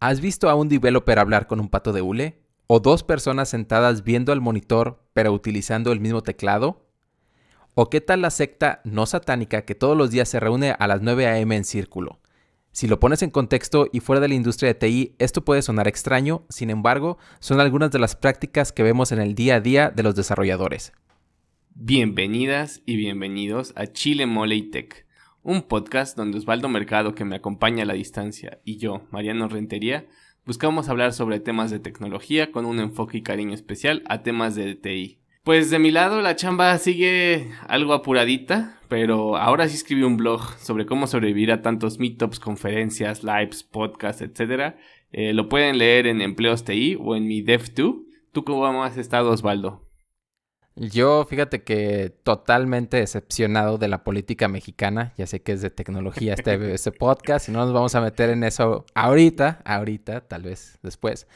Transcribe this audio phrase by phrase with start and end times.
[0.00, 2.38] ¿Has visto a un developer hablar con un pato de hule?
[2.68, 6.86] ¿O dos personas sentadas viendo al monitor pero utilizando el mismo teclado?
[7.74, 11.02] ¿O qué tal la secta no satánica que todos los días se reúne a las
[11.02, 11.56] 9 a.m.
[11.56, 12.20] en círculo?
[12.70, 15.88] Si lo pones en contexto y fuera de la industria de TI, esto puede sonar
[15.88, 19.90] extraño, sin embargo, son algunas de las prácticas que vemos en el día a día
[19.90, 20.92] de los desarrolladores.
[21.74, 25.07] Bienvenidas y bienvenidos a Chile Mole Tech,
[25.42, 30.06] un podcast donde Osvaldo Mercado, que me acompaña a la distancia, y yo, Mariano Rentería,
[30.44, 34.74] buscamos hablar sobre temas de tecnología con un enfoque y cariño especial a temas de
[34.74, 35.18] TI.
[35.44, 40.42] Pues de mi lado la chamba sigue algo apuradita, pero ahora sí escribí un blog
[40.58, 44.74] sobre cómo sobrevivir a tantos meetups, conferencias, lives, podcasts, etc.
[45.10, 48.04] Eh, lo pueden leer en Empleos TI o en mi Dev2.
[48.32, 49.87] ¿Tú cómo has estado, Osvaldo?
[50.80, 55.12] Yo, fíjate que totalmente decepcionado de la política mexicana.
[55.16, 58.30] Ya sé que es de tecnología este, este podcast y no nos vamos a meter
[58.30, 61.26] en eso ahorita, ahorita, tal vez después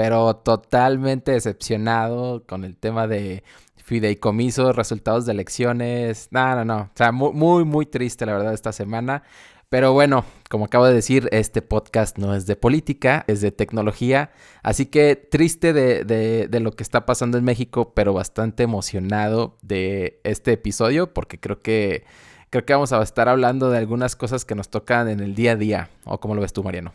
[0.00, 3.44] pero totalmente decepcionado con el tema de
[3.76, 6.28] fideicomisos, resultados de elecciones.
[6.30, 6.78] No, no, no.
[6.82, 9.24] O sea, muy, muy, triste, la verdad, esta semana.
[9.70, 14.32] Pero bueno, como acabo de decir, este podcast no es de política, es de tecnología.
[14.64, 20.20] Así que triste de, de, lo que está pasando en México, pero bastante emocionado de
[20.24, 22.02] este episodio, porque creo que,
[22.50, 25.52] creo que vamos a estar hablando de algunas cosas que nos tocan en el día
[25.52, 25.90] a día.
[26.04, 26.92] ¿O cómo lo ves tú, Mariano?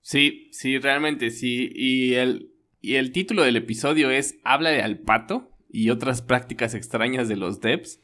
[0.00, 1.70] Sí, sí, realmente sí.
[1.76, 6.74] Y el, y el título del episodio es Habla de al pato y otras prácticas
[6.74, 8.00] extrañas de los devs.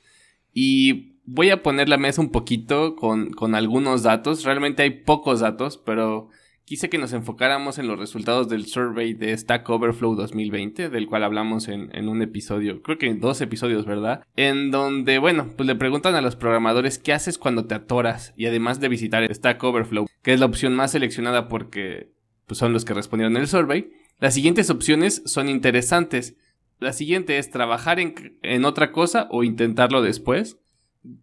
[0.55, 4.45] Y voy a poner la mesa un poquito con, con algunos datos.
[4.45, 6.29] Realmente hay pocos datos, pero
[6.65, 11.25] quise que nos enfocáramos en los resultados del survey de Stack Overflow 2020, del cual
[11.25, 14.25] hablamos en, en, un episodio, creo que en dos episodios, ¿verdad?
[14.37, 18.47] En donde, bueno, pues le preguntan a los programadores qué haces cuando te atoras y
[18.47, 22.13] además de visitar Stack Overflow, que es la opción más seleccionada porque
[22.47, 23.91] pues, son los que respondieron el survey.
[24.19, 26.37] Las siguientes opciones son interesantes.
[26.79, 30.62] La siguiente es trabajar en, en otra cosa o intentarlo después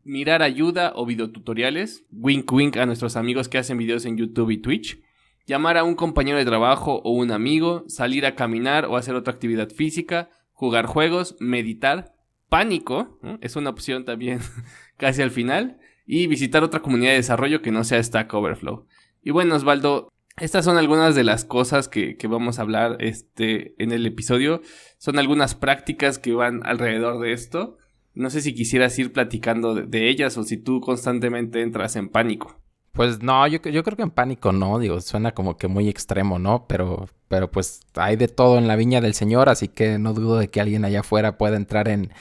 [0.04, 4.58] mirar ayuda o videotutoriales, wink wink a nuestros amigos que hacen videos en YouTube y
[4.58, 5.02] Twitch,
[5.46, 9.34] llamar a un compañero de trabajo o un amigo, salir a caminar o hacer otra
[9.34, 12.16] actividad física, jugar juegos, meditar,
[12.50, 14.40] pánico, es una opción también
[14.98, 18.88] casi al final, y visitar otra comunidad de desarrollo que no sea Stack Overflow.
[19.22, 23.92] Y bueno, Osvaldo, estas son algunas de las cosas que, vamos a hablar este, en
[23.92, 24.62] el episodio.
[24.98, 27.78] Son algunas prácticas que van alrededor de esto.
[28.14, 32.60] No sé si quisieras ir platicando de ellas o si tú constantemente entras en pánico.
[32.92, 36.66] Pues no, yo, creo que en pánico no, digo, suena como que muy extremo, ¿no?
[36.68, 40.38] Pero, pero pues hay de todo en la viña del Señor, así que no dudo
[40.38, 42.12] de que alguien allá afuera pueda entrar en,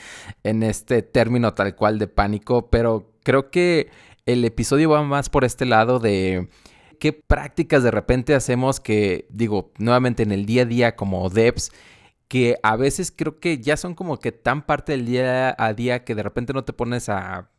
[0.43, 3.89] en este término tal cual de pánico, pero creo que
[4.25, 6.47] el episodio va más por este lado de
[6.99, 11.71] qué prácticas de repente hacemos que, digo, nuevamente en el día a día como devs,
[12.29, 16.05] que a veces creo que ya son como que tan parte del día a día
[16.05, 17.49] que de repente no te pones a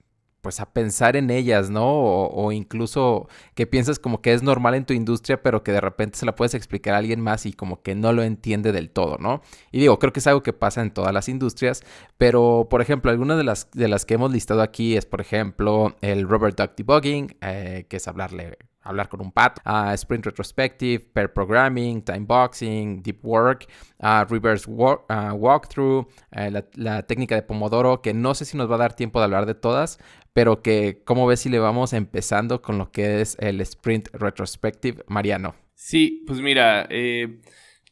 [0.41, 1.85] pues a pensar en ellas, ¿no?
[1.85, 6.19] O, incluso que piensas como que es normal en tu industria, pero que de repente
[6.19, 9.19] se la puedes explicar a alguien más y como que no lo entiende del todo,
[9.19, 9.43] ¿no?
[9.73, 11.83] Y digo, creo que es algo que pasa en todas las industrias,
[12.19, 15.97] pero por ejemplo, algunas de las, de las que hemos listado aquí es, por ejemplo,
[16.01, 21.05] el Robert Duck Debugging, eh, que es hablarle hablar con un pat, uh, sprint retrospective,
[21.13, 23.67] pair programming, time boxing, deep work,
[24.03, 28.77] uh, reverse uh, walkthrough, eh, la, técnica de Pomodoro, que no sé si nos va
[28.77, 29.99] a dar tiempo de hablar de todas,
[30.33, 35.05] pero que, ¿cómo ves si le vamos empezando con lo que es el sprint retrospective,
[35.09, 35.55] Mariano?
[35.75, 37.41] Sí, pues mira, eh,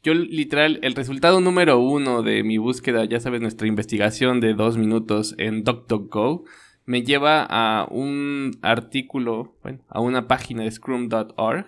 [0.03, 4.77] yo literal, el resultado número uno de mi búsqueda, ya sabes, nuestra investigación de dos
[4.77, 6.45] minutos en DuckDuckGo,
[6.89, 11.67] me lleva a un artículo, bueno, a una página de scrum.org,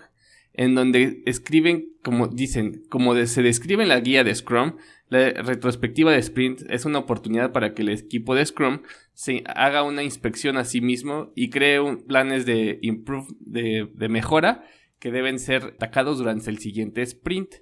[0.54, 4.78] en donde escriben, como dicen, como se describe en la guía de Scrum,
[5.10, 8.82] la retrospectiva de sprint es una oportunidad para que el equipo de Scrum
[9.14, 14.64] se haga una inspección a sí mismo y cree planes de, improve, de, de mejora
[14.98, 17.58] que deben ser atacados durante el siguiente sprint.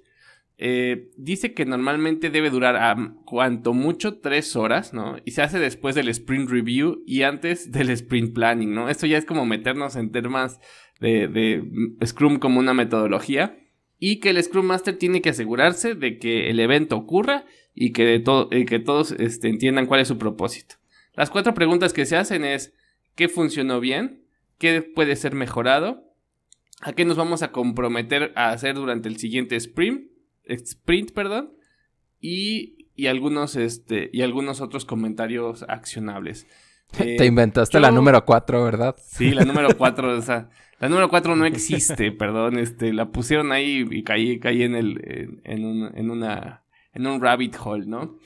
[0.62, 5.16] Eh, dice que normalmente debe durar a cuanto mucho tres horas, ¿no?
[5.24, 8.90] Y se hace después del sprint review y antes del sprint planning, ¿no?
[8.90, 10.60] Esto ya es como meternos en temas
[11.00, 11.64] de,
[12.04, 13.56] Scrum como una metodología.
[13.98, 18.22] Y que el Scrum Master tiene que asegurarse de que el evento ocurra y que,
[18.68, 20.74] que todos este, entiendan cuál es su propósito.
[21.14, 22.74] Las cuatro preguntas que se hacen es,
[23.14, 24.24] ¿qué funcionó bien?
[24.58, 26.04] ¿Qué puede ser mejorado?
[26.82, 30.10] ¿A qué nos vamos a comprometer a hacer durante el siguiente sprint?
[30.44, 31.52] Sprint, perdón,
[32.20, 36.46] y, y, algunos, este, y algunos otros comentarios accionables.
[36.96, 38.96] Te inventaste la número 4, ¿verdad?
[38.98, 40.50] Sí, la número 4, o sea,
[40.80, 45.40] la número 4 no existe, perdón, este, la pusieron ahí y caí, caí en el,
[45.44, 48.18] en, un, en una, en un rabbit hole, ¿no?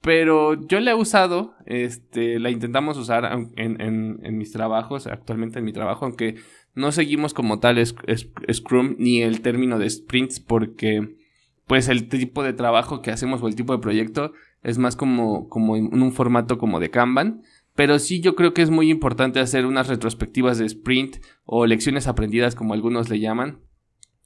[0.00, 3.24] Pero yo la he usado, este, la intentamos usar
[3.56, 6.34] en, en, en mis trabajos, actualmente en mi trabajo, aunque
[6.74, 11.16] no seguimos como tal Scrum ni el término de sprints porque
[11.66, 14.32] pues el tipo de trabajo que hacemos o el tipo de proyecto
[14.62, 17.42] es más como, como en un formato como de Kanban.
[17.74, 22.06] Pero sí yo creo que es muy importante hacer unas retrospectivas de sprint o lecciones
[22.06, 23.60] aprendidas como algunos le llaman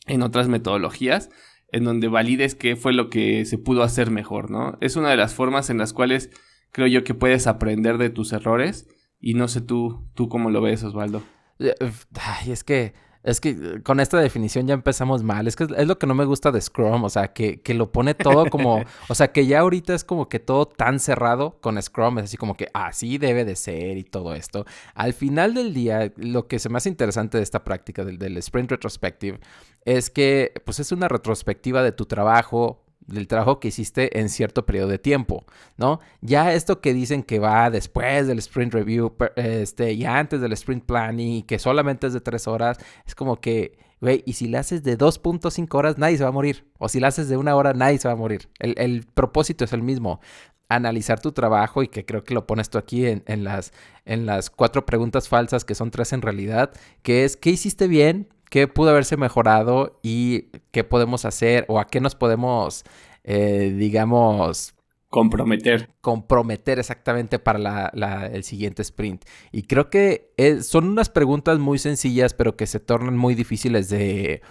[0.06, 1.30] en otras metodologías
[1.72, 4.78] en donde valides qué fue lo que se pudo hacer mejor, ¿no?
[4.80, 6.30] Es una de las formas en las cuales
[6.72, 8.88] creo yo que puedes aprender de tus errores
[9.20, 11.22] y no sé tú, tú cómo lo ves, Osvaldo.
[11.58, 12.94] Ay, es que
[13.26, 15.48] es que eh, con esta definición ya empezamos mal.
[15.48, 17.02] Es que es lo que no me gusta de Scrum.
[17.02, 18.82] O sea, que, que lo pone todo como.
[19.08, 22.18] o sea, que ya ahorita es como que todo tan cerrado con Scrum.
[22.18, 24.64] Es así como que así debe de ser y todo esto.
[24.94, 28.36] Al final del día, lo que se me hace interesante de esta práctica del, del
[28.38, 29.40] Sprint Retrospective
[29.84, 34.66] es que, pues, es una retrospectiva de tu trabajo, del trabajo que hiciste en cierto
[34.66, 35.44] periodo de tiempo,
[35.76, 36.00] ¿no?
[36.20, 40.84] Ya esto que dicen que va después del sprint review, este, y antes del sprint
[40.84, 44.82] planning, que solamente es de tres horas, es como que, güey, y si le haces
[44.82, 46.66] de 2.5 horas, nadie se va a morir.
[46.78, 48.48] O si le haces de una hora, nadie se va a morir.
[48.58, 50.20] El, propósito es el mismo.
[50.68, 53.72] Analizar tu trabajo y que creo que lo pones tú aquí en, en, las,
[54.04, 56.72] en las cuatro preguntas falsas, que son tres en realidad,
[57.02, 58.28] que es, ¿qué hiciste bien?
[58.50, 62.84] Qué pudo haberse mejorado y qué podemos hacer o a qué nos podemos,
[63.24, 64.74] eh, digamos...
[65.08, 65.90] Comprometer.
[66.00, 67.92] Comprometer exactamente para
[68.32, 69.24] el siguiente sprint.
[69.52, 70.32] Y creo que
[70.62, 74.42] son unas preguntas muy sencillas, pero que se tornan muy difíciles de,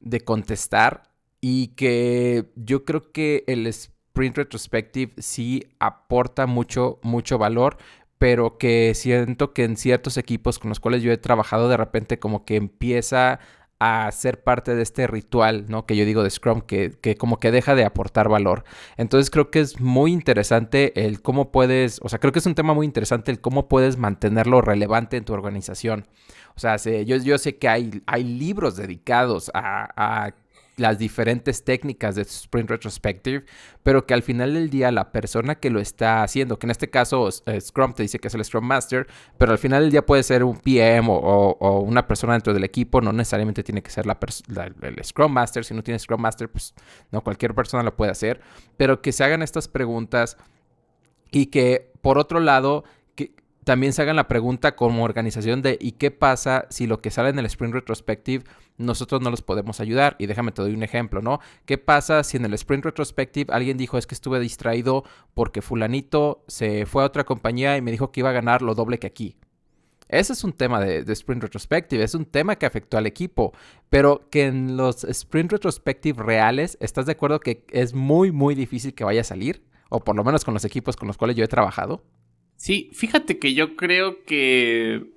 [0.00, 1.02] de contestar.
[1.40, 7.76] Y que yo creo que el sprint retrospective sí aporta mucho, mucho valor,
[8.18, 12.18] pero que siento que en ciertos equipos con los cuales yo he trabajado de repente
[12.18, 13.40] como que empieza
[13.80, 15.86] a ser parte de este ritual, ¿no?
[15.86, 18.64] Que yo digo de Scrum, que, que, como que deja de aportar valor.
[18.96, 22.56] Entonces creo que es muy interesante el cómo puedes, o sea, creo que es un
[22.56, 26.08] tema muy interesante el cómo puedes mantenerlo relevante en tu organización.
[26.56, 30.34] O sea, yo, yo sé que hay, hay libros dedicados a, a
[30.78, 33.44] las diferentes técnicas de Sprint Retrospective,
[33.82, 36.90] pero que al final del día la persona que lo está haciendo, que en este
[36.90, 40.06] caso eh, Scrum te dice que es el Scrum Master, pero al final del día
[40.06, 44.06] puede ser un PM o, una persona dentro del equipo, no necesariamente tiene que ser
[44.06, 44.18] la,
[44.82, 46.74] el Scrum Master, si no tienes Scrum Master, pues
[47.10, 48.40] no cualquier persona lo puede hacer,
[48.76, 50.36] pero que se hagan estas preguntas
[51.30, 52.84] y que por otro lado
[53.68, 57.28] también se hagan la pregunta como organización de ¿y qué pasa si lo que sale
[57.28, 58.46] en el Sprint Retrospective
[58.78, 60.16] nosotros no los podemos ayudar?
[60.18, 61.40] Y déjame te doy un ejemplo, ¿no?
[61.66, 65.04] ¿Qué pasa si en el Sprint Retrospective alguien dijo es que estuve distraído
[65.34, 68.74] porque fulanito se fue a otra compañía y me dijo que iba a ganar lo
[68.74, 69.36] doble que aquí?
[70.08, 73.52] Ese es un tema de, Sprint Retrospective, es un tema que afectó al equipo,
[73.90, 78.94] pero que en los Sprint Retrospective reales, ¿estás de acuerdo que es muy, muy difícil
[78.94, 79.62] que vaya a salir?
[79.90, 82.02] O por lo menos con los equipos con los cuales yo he trabajado.
[82.58, 85.12] Sí, fíjate que yo creo que,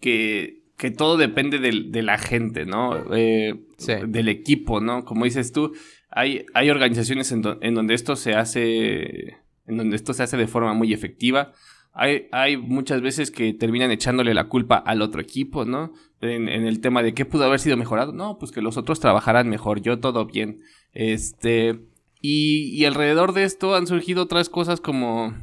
[0.00, 3.14] que, que todo depende de la gente, ¿no?
[3.14, 3.60] Eh,
[4.08, 5.04] del equipo, ¿no?
[5.04, 5.72] Como dices tú,
[6.10, 9.36] hay, hay organizaciones en, donde esto se hace,
[9.68, 11.52] en donde esto se hace de forma muy efectiva.
[11.92, 15.92] Hay, hay, muchas veces que terminan echándole la culpa al otro equipo, ¿no?
[16.20, 18.12] En, en, el tema de qué pudo haber sido mejorado.
[18.12, 20.60] No, pues que los otros trabajarán mejor, yo todo bien.
[20.92, 21.78] Este.
[22.20, 25.34] Y, y alrededor de esto han surgido otras cosas como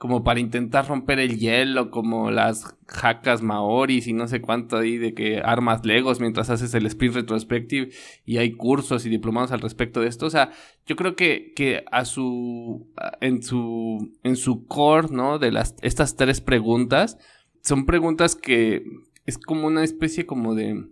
[0.00, 4.96] como para intentar romper el hielo, como las jacas maoris y no sé cuánto ahí
[4.96, 7.90] de que armas legos mientras haces el sprint retrospective
[8.24, 10.24] y hay cursos y diplomados al respecto de esto.
[10.24, 10.52] O sea,
[10.86, 12.88] yo creo que, que a su,
[13.20, 15.38] en su, en su core, ¿no?
[15.38, 17.18] De las, estas tres preguntas,
[17.60, 18.82] son preguntas que
[19.26, 20.82] es como una especie como de,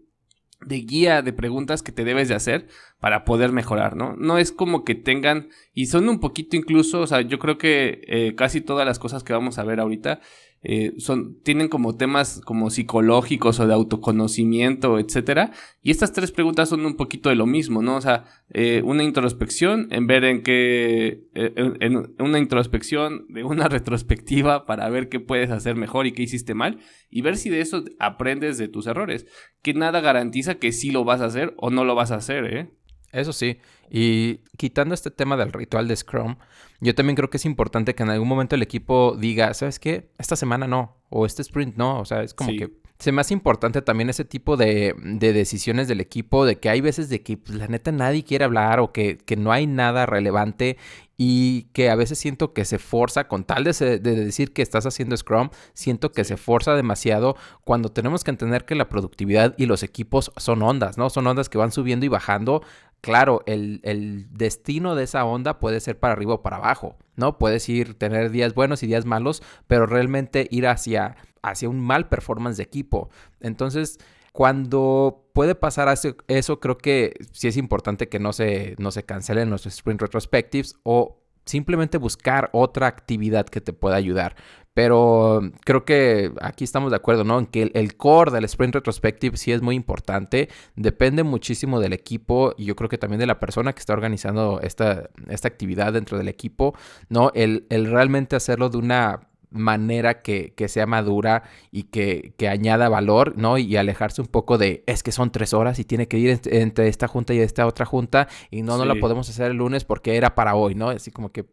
[0.61, 2.69] de guía de preguntas que te debes de hacer
[3.01, 4.17] para poder mejorar, ¿no?
[4.17, 8.01] No es como que tengan, y son un poquito incluso, o sea, yo creo que
[8.07, 10.21] eh, casi todas las cosas que vamos a ver ahorita
[10.63, 15.53] eh, son, tienen como temas como psicológicos o de autoconocimiento, etcétera.
[15.83, 17.97] Y estas tres preguntas son un poquito de lo mismo, ¿no?
[17.97, 23.69] O sea, eh, una introspección en ver en qué, eh, en una introspección de una
[23.69, 26.79] retrospectiva para ver qué puedes hacer mejor y qué hiciste mal
[27.11, 29.27] y ver si de eso aprendes de tus errores.
[29.63, 32.45] Que nada garantiza que sí lo vas a hacer o no lo vas a hacer,
[32.45, 32.71] ¿eh?
[33.13, 33.59] Eso sí,
[33.91, 36.37] y quitando este tema del ritual de Scrum,
[36.81, 40.11] yo también creo que es importante que en algún momento el equipo diga, ¿sabes qué?
[40.19, 43.33] Esta semana no, o este sprint no, o sea, es como que se me hace
[43.33, 47.57] importante también ese tipo de, decisiones del equipo, de que hay veces de que pues,
[47.57, 50.77] la neta nadie quiere hablar o que, que no hay nada relevante
[51.17, 55.17] y que a veces siento que se forza, con tal de, decir que estás haciendo
[55.17, 59.83] Scrum, siento que se forza demasiado cuando tenemos que entender que la productividad y los
[59.83, 61.11] equipos son ondas, ¿no?
[61.11, 62.63] Son ondas que van subiendo y bajando.
[63.01, 67.39] Claro, el, el destino de esa onda puede ser para arriba o para abajo, ¿no?
[67.39, 72.09] Puedes ir, tener días buenos y días malos, pero realmente ir hacia, hacia un mal
[72.09, 73.09] performance de equipo.
[73.41, 73.99] Entonces,
[74.33, 75.93] cuando puede pasar
[76.29, 80.77] eso, creo que sí es importante que no se, no se cancelen los sprint retrospectives
[80.83, 84.37] o simplemente buscar otra actividad que te pueda ayudar.
[84.79, 87.41] Pero creo que aquí estamos de acuerdo, ¿no?
[87.41, 90.49] En que el, core del sprint retrospective sí es muy importante.
[90.77, 94.61] Depende muchísimo del equipo y yo creo que también de la persona que está organizando
[94.63, 96.77] esta, esta actividad dentro del equipo,
[97.09, 97.33] ¿no?
[97.35, 101.43] El, el realmente hacerlo de una manera que, sea madura
[101.73, 103.59] y que, añada valor, ¿no?
[103.59, 106.87] Y alejarse un poco de, es que son tres horas y tiene que ir entre,
[106.87, 110.17] esta junta y esta otra junta y no, no la podemos hacer el lunes porque
[110.17, 110.91] era para hoy, ¿no?
[110.91, 111.47] Así como que,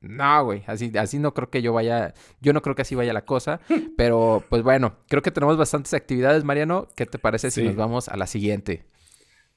[0.00, 3.12] no, güey, así, así no creo que yo vaya, yo no creo que así vaya
[3.12, 3.60] la cosa,
[3.96, 6.88] pero pues bueno, creo que tenemos bastantes actividades, Mariano.
[6.94, 8.84] ¿Qué te parece si nos vamos a la siguiente?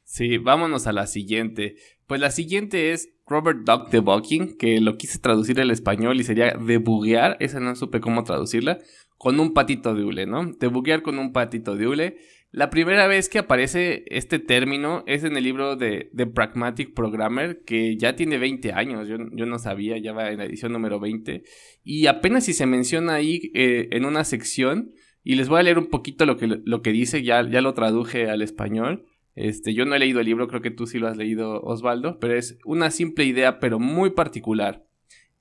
[0.04, 1.76] Sí, vámonos a la siguiente.
[2.08, 6.54] Pues la siguiente es Robert Duck Debugging, que lo quise traducir al español y sería
[6.54, 8.80] debuguear, esa no supe cómo traducirla,
[9.18, 10.52] con un patito de hule, ¿no?
[10.60, 12.18] Debuguear con un patito de hule.
[12.54, 17.64] La primera vez que aparece este término es en el libro de The Pragmatic Programmer,
[17.64, 21.44] que ya tiene 20 años, yo, no sabía, ya va en la edición número 20,
[21.86, 24.92] y apenas si se menciona ahí eh, en una sección,
[25.24, 27.74] y les voy a leer un poquito lo que, lo que dice, ya, ya lo
[27.74, 29.06] traduje al español.
[29.36, 32.20] Este, yo no he leído el libro, creo que tú sí lo has leído, Osvaldo,
[32.20, 34.86] pero es una simple idea, pero muy particular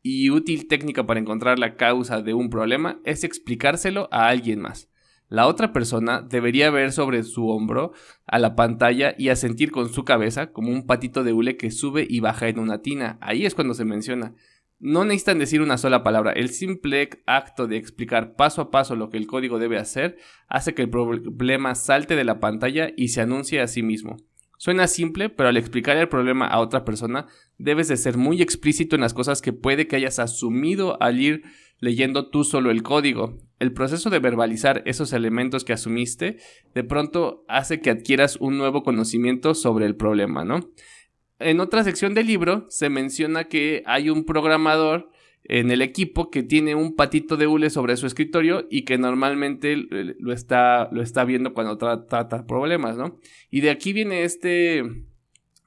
[0.03, 4.90] y útil técnica para encontrar la causa de un problema es explicárselo a alguien más.
[5.31, 7.93] La otra persona debería ver sobre su hombro
[8.27, 12.05] a la pantalla y asentir con su cabeza como un patito de hule que sube
[12.11, 13.17] y baja en una tina.
[13.21, 14.35] Ahí es cuando se menciona.
[14.81, 16.33] No necesitan decir una sola palabra.
[16.33, 20.19] El simple acto de explicar paso a paso lo que el código debe hacer
[20.49, 24.17] hace que el problema salte de la pantalla y se anuncie a sí mismo.
[24.57, 28.97] Suena simple, pero al explicar el problema a otra persona, debes de ser muy explícito
[28.97, 31.45] en las cosas que puede que hayas asumido al ir
[31.81, 33.39] leyendo tú solo el código.
[33.59, 36.39] El proceso de verbalizar esos elementos que asumiste
[36.75, 40.71] de pronto hace que adquieras un nuevo conocimiento sobre el problema, ¿no?
[41.41, 45.11] en otra sección del libro se menciona que hay un programador
[45.45, 49.75] en el equipo que tiene un patito de hule sobre su escritorio y que normalmente
[49.75, 53.19] lo está, lo está viendo cuando trata problemas, ¿no?
[53.51, 54.85] Y de aquí viene este,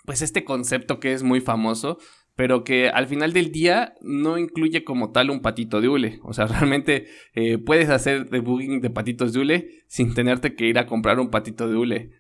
[0.06, 1.98] pues este concepto que es muy famoso,
[2.36, 6.20] pero que al final del día no incluye como tal un patito de hule.
[6.24, 10.80] O sea, realmente eh, puedes hacer debugging de patitos de hule sin tenerte que ir
[10.80, 12.12] a comprar un patito de hule.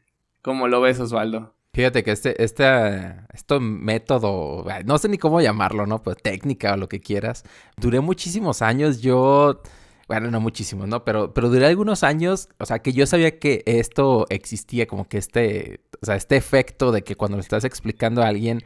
[0.42, 1.56] ¿Cómo lo ves, Osvaldo?
[1.76, 2.66] Fíjate que este, este,
[3.34, 6.04] este método, no sé ni cómo llamarlo, ¿no?
[6.04, 7.44] Pues técnica o lo que quieras.
[7.78, 9.64] Duré muchísimos años, yo,
[10.08, 11.04] bueno, no muchísimos, ¿no?
[11.04, 15.18] Pero, pero duré algunos años, o sea, que yo sabía que esto existía, como que
[15.18, 18.60] este, o sea, este efecto de que cuando le estás explicando a alguien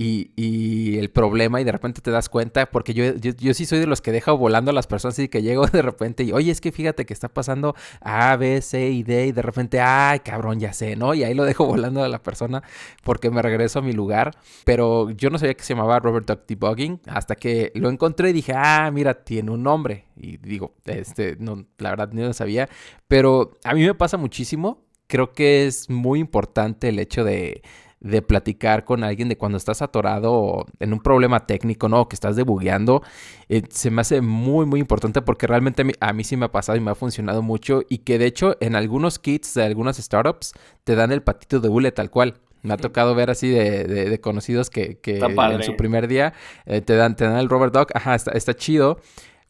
[0.00, 3.86] y, el problema y de repente te das cuenta, porque yo, yo, sí soy de
[3.86, 6.60] los que dejo volando a las personas y que llego de repente y, oye, es
[6.60, 10.60] que fíjate que está pasando A, B, C y D y de repente, ay, cabrón,
[10.60, 11.14] ya sé, ¿no?
[11.14, 12.62] Y ahí lo dejo volando a la persona
[13.02, 14.36] porque me regreso a mi lugar.
[14.64, 18.32] Pero yo no sabía que se llamaba Robert Duck Debugging hasta que lo encontré y
[18.32, 20.04] dije, ah, mira, tiene un nombre.
[20.16, 22.68] Y digo, este, no, la verdad no lo sabía,
[23.08, 24.84] pero a mí me pasa muchísimo.
[25.08, 27.62] Creo que es muy importante el hecho de
[28.00, 32.08] de platicar con alguien de cuando estás atorado en un problema técnico, ¿no?
[32.08, 33.02] Que estás debugueando,
[33.48, 36.78] eh, se me hace muy, muy importante porque realmente a mí, sí me ha pasado
[36.78, 40.52] y me ha funcionado mucho y que de hecho en algunos kits de algunas startups
[40.84, 42.34] te dan el patito de bule tal cual.
[42.62, 46.34] Me ha tocado ver así de, conocidos que, en su primer día
[46.66, 48.98] eh, te, dan, te dan el Robert Dog, ajá, está, está chido,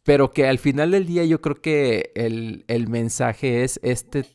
[0.04, 4.26] pero que al final del día yo creo que el, el mensaje es este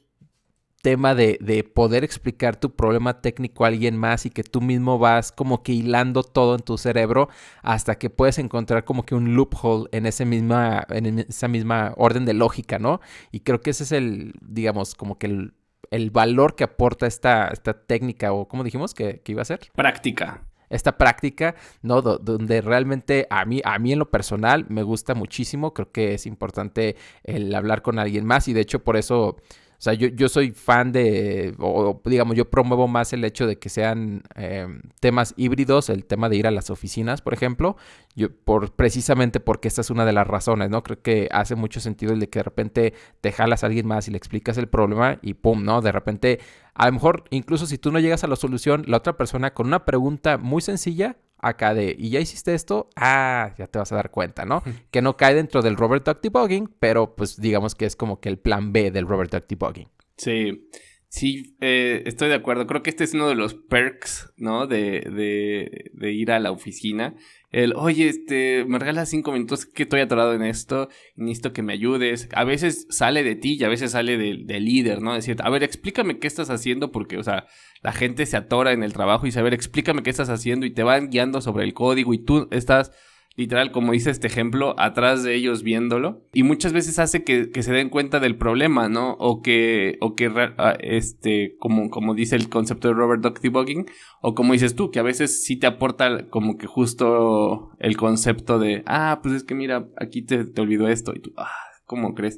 [0.84, 5.00] tema de, de, poder explicar tu problema técnico a alguien más y que tú mismo
[5.00, 7.30] vas como que hilando todo en tu cerebro
[7.62, 12.26] hasta que puedes encontrar como que un loophole en, ese misma, en esa misma orden
[12.26, 13.00] de lógica, ¿no?
[13.32, 15.54] Y creo que ese es el, digamos, como que el,
[15.90, 19.62] el valor que aporta esta, esta técnica o, como dijimos, que, que iba a ser?
[19.74, 22.02] Práctica esta práctica, ¿no?
[22.02, 26.26] donde realmente a mí, a mí en lo personal me gusta muchísimo, creo que es
[26.26, 29.38] importante el hablar con alguien más y de hecho por eso
[29.84, 33.60] O sea, yo, yo soy fan de, o digamos, yo promuevo más el hecho de
[33.60, 37.76] que sean em, temas híbridos, el tema de ir a las oficinas, por ejemplo,
[38.16, 40.84] yo, por, precisamente porque esta es una de las razones, ¿no?
[40.84, 44.08] Creo que hace mucho sentido el de que de repente te jalas a alguien más
[44.08, 45.82] y le explicas el problema y pum, ¿no?
[45.82, 46.40] De repente,
[46.76, 49.68] a lo mejor, incluso si tú no llegas a la solución, la otra persona con
[49.68, 52.90] una pregunta muy sencilla acá de, ¿y ya hiciste esto?
[52.96, 54.64] Ah, ya te vas a dar cuenta, ¿no?
[54.92, 58.30] que no cae dentro del Robert Duck Debugging, pero pues digamos que es como que
[58.30, 59.90] el plan B del Robert Duck Debugging.
[60.18, 60.70] Sí,
[61.14, 62.68] sí, eh, estoy de acuerdo.
[62.68, 64.68] Creo que este es uno de los perks, ¿no?
[64.68, 67.16] De, de, de ir a la oficina
[67.54, 71.74] el, oye, este, me regalas cinco minutos que estoy atorado en esto, necesito que me
[71.74, 72.28] ayudes.
[72.34, 75.14] A veces sale de ti y a veces sale del líder, ¿no?
[75.14, 77.46] Decir, a ver, explícame qué estás haciendo porque, o sea,
[77.84, 80.66] la gente se atora en el trabajo y dice, a ver, explícame qué estás haciendo
[80.66, 82.92] y te van guiando sobre el código y tú estás
[83.36, 86.22] literal, como dice este ejemplo, atrás de ellos viéndolo.
[86.34, 89.14] Y muchas veces hace que, se den cuenta del problema, ¿no?
[89.14, 93.86] O que, o que, ah, este, como, como dice el concepto de Robert Duck Debugging,
[94.22, 98.60] o como dices tú, que a veces sí te aporta como que justo el concepto
[98.60, 101.50] de, ah, pues es que mira, aquí te, te olvidó esto, y tú, ah,
[101.86, 102.38] ¿cómo crees?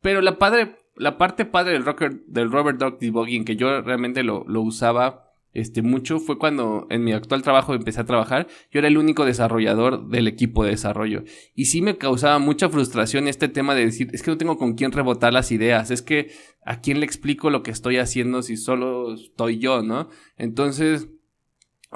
[0.00, 4.24] Pero la padre, la parte padre del, rocker, del Robert Duck Debugging, que yo realmente
[4.24, 8.78] lo, lo usaba este, mucho fue cuando en mi actual trabajo empecé a trabajar, yo
[8.78, 11.24] era el único desarrollador del equipo de desarrollo.
[11.54, 14.74] Y sí me causaba mucha frustración este tema de decir, es que no tengo con
[14.74, 16.30] quién rebotar las ideas, es que
[16.64, 20.08] a quién le explico lo que estoy haciendo si solo estoy yo, ¿no?
[20.36, 21.08] Entonces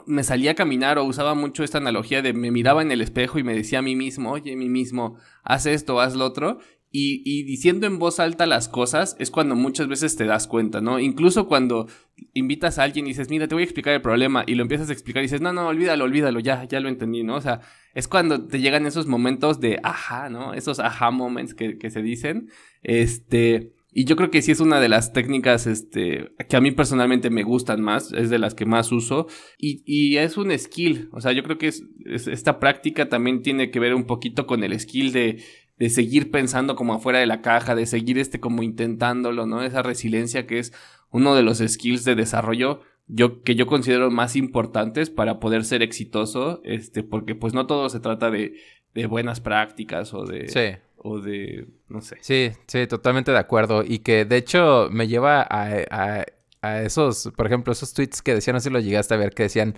[0.04, 3.38] me salía a caminar o usaba mucho esta analogía de me miraba en el espejo
[3.38, 6.58] y me decía a mí mismo, oye, a mí mismo, haz esto, haz lo otro,
[6.98, 10.98] y, diciendo en voz alta las cosas es cuando muchas veces te das cuenta, ¿no?
[10.98, 11.88] Incluso cuando
[12.32, 14.88] invitas a alguien y dices, mira, te voy a explicar el problema y lo empiezas
[14.88, 17.36] a explicar y dices, no, no, olvídalo, olvídalo, ya, ya lo entendí, ¿no?
[17.36, 17.60] O sea,
[17.94, 20.54] es cuando te llegan esos momentos de ajá, ¿no?
[20.54, 22.48] Esos ajá moments que, que se dicen,
[22.82, 23.72] este...
[23.98, 27.30] Y yo creo que sí es una de las técnicas este, que a mí personalmente
[27.30, 29.26] me gustan más, es de las que más uso.
[29.56, 33.70] Y, y es un skill, o sea, yo creo que es, esta práctica también tiene
[33.70, 35.42] que ver un poquito con el skill de
[35.78, 39.62] de seguir pensando como afuera de la caja, de seguir este como intentándolo, ¿no?
[39.62, 40.72] Esa resiliencia que es
[41.10, 45.82] uno de los skills de desarrollo yo, que yo considero más importantes para poder ser
[45.82, 48.56] exitoso, este, porque pues no todo se trata de,
[48.94, 50.48] de buenas prácticas o de...
[50.48, 50.80] Sí.
[50.98, 52.16] O de, no sé.
[52.20, 53.84] Sí, sí, totalmente de acuerdo.
[53.86, 56.24] Y que de hecho me lleva a, a,
[56.62, 59.32] a esos, por ejemplo, esos tweets que decían, no sé si lo llegaste a ver,
[59.32, 59.76] que decían,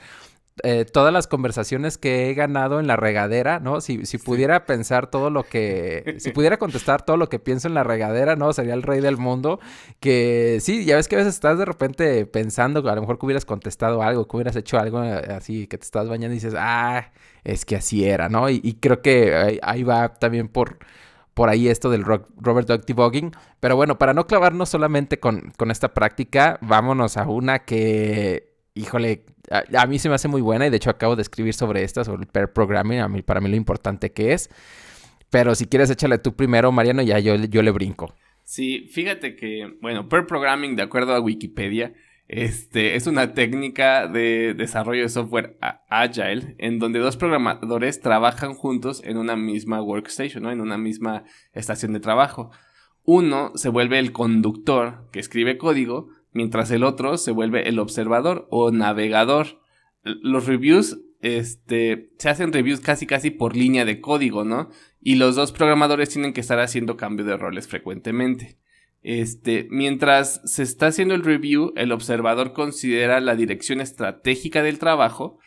[0.63, 3.81] eh, todas las conversaciones que he ganado en la regadera, ¿no?
[3.81, 7.75] Si, si pudiera pensar todo lo que, si pudiera contestar todo lo que pienso en
[7.75, 8.53] la regadera, ¿no?
[8.53, 9.61] Sería el rey del mundo.
[10.01, 13.27] Que sí, ya ves que a veces estás de repente pensando, a lo mejor que
[13.27, 16.55] hubieras contestado algo, que hubieras hecho algo eh, así, que te estás bañando y dices,
[16.57, 17.11] ah,
[17.45, 18.49] es que así era, ¿no?
[18.51, 20.79] Y, creo que ahí, va también por
[21.35, 23.31] por ahí esto del Robert Duck Debugging.
[23.61, 29.25] Pero bueno, para no clavarnos solamente con, con, esta práctica, vámonos a una que, híjole,
[29.51, 32.05] a, mí se me hace muy buena y de hecho acabo de escribir sobre esta,
[32.05, 34.51] sobre el pair programming, a mí, para mí lo importante que es.
[35.31, 38.15] Pero si quieres échale tú primero, Mariano, ya yo, yo le brinco.
[38.45, 41.93] Sí, fíjate que, bueno, pair programming, de acuerdo a Wikipedia,
[42.29, 45.57] este, es una técnica de desarrollo de software
[45.89, 50.51] agile en donde dos programadores trabajan juntos en una misma workstation, ¿no?
[50.51, 52.51] En una misma estación de trabajo.
[53.05, 58.47] Uno se vuelve el conductor que escribe código mientras el otro se vuelve el observador
[58.51, 59.61] o navegador.
[60.03, 64.71] Los reviews, este, se hacen reviews casi casi por línea de código, ¿no?
[65.01, 68.59] Y los dos programadores tienen que estar haciendo cambio de roles frecuentemente.
[69.03, 75.39] Este, mientras se está haciendo el review, el observador considera la dirección estratégica del trabajo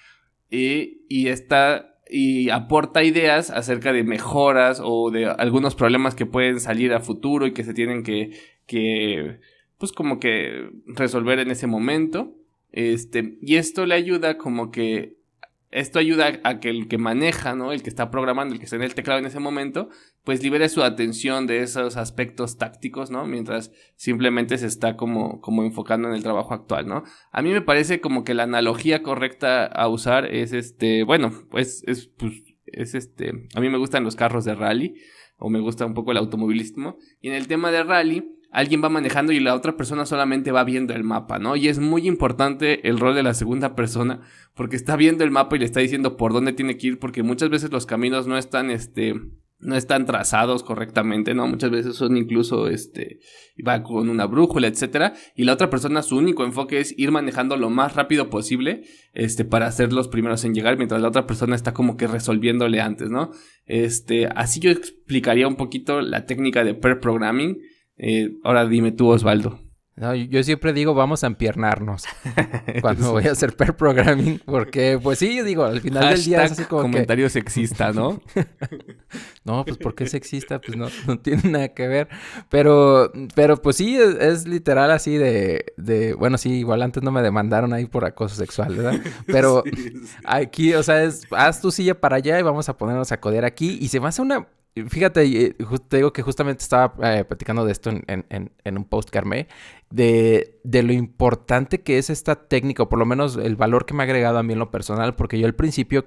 [0.49, 6.59] y, y está y aporta ideas acerca de mejoras o de algunos problemas que pueden
[6.59, 8.31] salir a futuro y que se tienen que,
[8.67, 9.39] que
[9.81, 12.35] pues como que resolver en ese momento.
[12.71, 15.17] Este, y esto le ayuda como que
[15.71, 17.71] esto ayuda a que el que maneja, ¿no?
[17.71, 19.89] El que está programando, el que está en el teclado en ese momento,
[20.23, 23.25] pues libere su atención de esos aspectos tácticos, ¿no?
[23.25, 27.03] Mientras simplemente se está como, como enfocando en el trabajo actual, ¿no?
[27.31, 31.83] A mí me parece como que la analogía correcta a usar es este, bueno, pues
[31.87, 32.33] es, pues,
[32.65, 34.93] es este, a mí me gustan los carros de rally,
[35.37, 38.89] o me gusta un poco el automovilismo, y en el tema de rally, alguien va
[38.89, 41.55] manejando y la otra persona solamente va viendo el mapa, ¿no?
[41.55, 44.21] Y es muy importante el rol de la segunda persona
[44.55, 47.23] porque está viendo el mapa y le está diciendo por dónde tiene que ir porque
[47.23, 49.15] muchas veces los caminos no están, este,
[49.61, 51.47] no están trazados correctamente, ¿no?
[51.47, 53.19] Muchas veces son incluso, este,
[53.65, 57.55] va con una brújula, etcétera, y la otra persona su único enfoque es ir manejando
[57.55, 58.83] lo más rápido posible,
[59.13, 62.81] este, para ser los primeros en llegar, mientras la otra persona está como que resolviéndole
[62.81, 63.31] antes, ¿no?
[63.65, 67.59] Este, así yo explicaría un poquito la técnica de pair programming,
[68.03, 69.59] Eh, ahora dime tú, Osvaldo.
[69.95, 72.05] No, yo siempre digo vamos a empiernarnos
[72.81, 76.53] cuando voy a hacer pair programming, porque pues sí, digo, al final del día es
[76.53, 78.19] así como comentario sexista, ¿no?
[79.43, 82.07] no, pues porque sexista, pues no, no tiene nada que ver,
[82.49, 87.21] pero, pero pues sí, es, literal así de, de, bueno, sí, igual antes no me
[87.21, 88.99] demandaron ahí por acoso sexual, ¿verdad?
[89.27, 89.63] Pero
[90.25, 93.45] aquí, o sea, es, haz tu silla para allá y vamos a ponernos a codear
[93.45, 95.55] aquí y se me hace una, Fíjate, eh,
[95.89, 99.47] te digo que justamente estaba eh, platicando de esto en, un post que armé,
[99.89, 103.93] de, de, lo importante que es esta técnica, o por lo menos el valor que
[103.93, 106.05] me ha agregado a mí en lo personal, porque yo al principio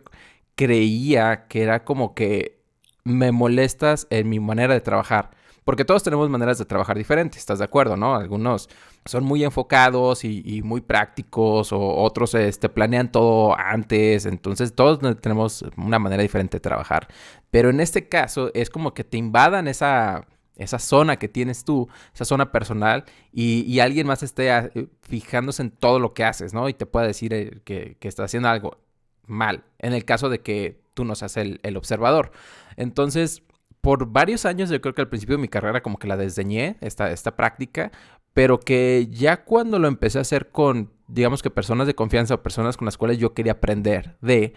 [0.54, 2.62] creía que era como que
[3.04, 5.32] me molestas en mi manera de trabajar.
[5.64, 8.14] Porque todos tenemos maneras de trabajar diferentes, ¿estás de acuerdo, no?
[8.14, 8.68] Algunos
[9.06, 15.64] son muy enfocados y, muy prácticos, o otros este, planean todo antes, entonces todos tenemos
[15.76, 17.08] una manera diferente de trabajar.
[17.50, 21.88] Pero en este caso es como que te invadan esa, esa zona que tienes tú,
[22.14, 26.52] esa zona personal, y, alguien más esté ah, eh, fijándose en todo lo que haces,
[26.52, 26.68] ¿no?
[26.68, 28.78] Y te pueda decir eh, que, que estás haciendo algo
[29.26, 32.32] mal, en el caso de que tú no seas el observador.
[32.76, 33.42] Entonces,
[33.84, 36.78] por varios años, yo creo que al principio de mi carrera como que la desdeñé,
[36.80, 37.92] esta, esta práctica,
[38.32, 42.42] pero que ya cuando lo empecé a hacer con, digamos que personas de confianza o
[42.42, 44.54] personas con las cuales yo quería aprender de,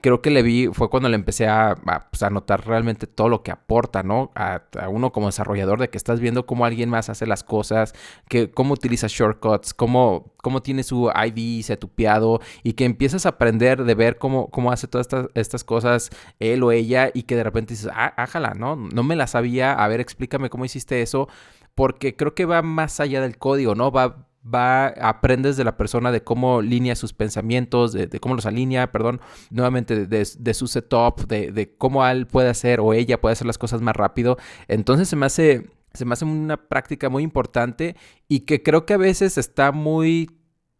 [0.00, 1.74] creo que le vi, fue cuando le empecé a,
[2.10, 4.30] pues, a, notar realmente todo lo que aporta, ¿no?
[4.34, 7.94] A, uno como desarrollador, de que estás viendo cómo alguien más hace las cosas,
[8.28, 13.84] que cómo utiliza shortcuts, cómo, cómo tiene su ID setupeado y que empiezas a aprender
[13.84, 17.44] de ver cómo, cómo hace todas estas, estas cosas él o ella y que de
[17.44, 18.76] repente dices, ah, ájala, ¿no?
[18.76, 21.28] No me la sabía, a ver, explícame cómo hiciste eso,
[21.74, 23.90] porque creo que va más allá del código, ¿no?
[23.90, 28.92] Va va, aprendes de la persona de cómo línea sus pensamientos, de, cómo los alinea,
[28.92, 33.58] perdón, nuevamente de, su setup, de, cómo él puede hacer o ella puede hacer las
[33.58, 34.36] cosas más rápido.
[34.68, 37.96] Entonces se me hace, se me hace una práctica muy importante
[38.28, 40.30] y que creo que a veces está muy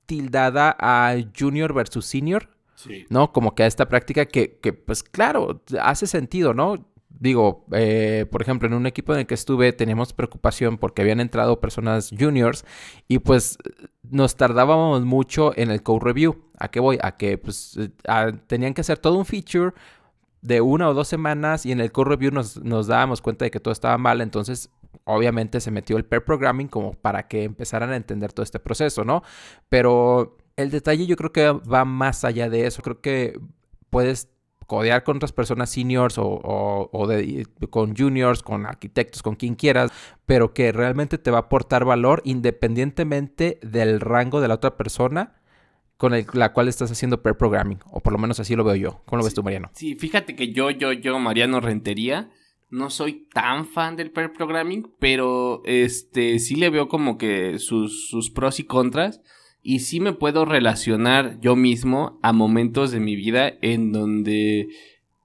[0.06, 2.50] tildada a junior versus senior.
[2.76, 3.06] Sí.
[3.08, 3.32] ¿No?
[3.32, 6.86] Como que a esta práctica que, que, pues claro, hace sentido, ¿no?
[7.08, 11.20] Digo, eh, por ejemplo, en un equipo en el que estuve teníamos preocupación porque habían
[11.20, 12.64] entrado personas juniors
[13.08, 13.58] y pues
[14.02, 16.36] nos tardábamos mucho en el code review.
[16.58, 16.98] ¿A qué voy?
[17.02, 17.78] A que pues
[18.46, 19.72] tenían que hacer todo un feature
[20.42, 23.50] de una o dos semanas y en el code review nos, nos dábamos cuenta de
[23.50, 24.70] que todo estaba mal, entonces
[25.04, 29.04] obviamente se metió el pair programming como para que empezaran a entender todo este proceso,
[29.04, 29.22] ¿no?
[29.68, 33.38] Pero el detalle yo creo que va más allá de eso, creo que
[33.90, 34.28] puedes
[34.66, 36.90] codear con otras personas seniors o,
[37.70, 39.92] con juniors, con arquitectos, con quien quieras,
[40.26, 45.34] pero que realmente te va a aportar valor independientemente del rango de la otra persona
[45.96, 49.00] con la cual estás haciendo pair programming, o por lo menos así lo veo yo.
[49.06, 49.70] ¿Cómo lo ves tú, Mariano?
[49.72, 52.30] Sí, fíjate que yo, yo, yo, Mariano Rentería,
[52.68, 58.08] no soy tan fan del pair programming, pero este sí le veo como que sus,
[58.10, 59.22] sus pros y contras
[59.66, 64.68] y sí me puedo relacionar yo mismo a momentos de mi vida en donde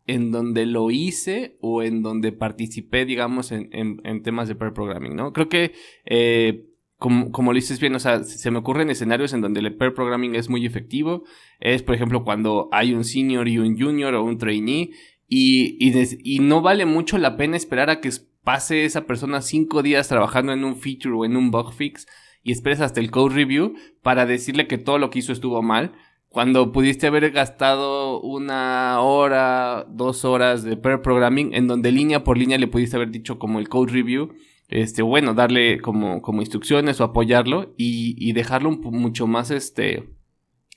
[0.08, 5.16] en donde lo hice o en donde participé, digamos, en, en, temas de pair programming,
[5.16, 5.32] ¿no?
[5.32, 5.74] Creo que,
[6.06, 6.66] eh,
[6.98, 9.94] como, como lo dices bien, o sea, se me ocurren escenarios en donde el pair
[9.94, 11.24] programming es muy efectivo.
[11.60, 14.90] Es, por ejemplo, cuando hay un senior y un junior o un trainee
[15.28, 18.10] y, y, y no vale mucho la pena esperar a que
[18.44, 22.08] pase esa persona cinco días trabajando en un feature o en un bug fix
[22.44, 25.94] y esperes hasta el code review para decirle que todo lo que hizo estuvo mal.
[26.30, 32.38] Cuando pudiste haber gastado una hora, dos horas de pair programming, en donde línea por
[32.38, 34.34] línea le pudiste haber dicho como el code review,
[34.70, 40.10] este, bueno, darle como, como instrucciones o apoyarlo y, y dejarlo mucho más, este,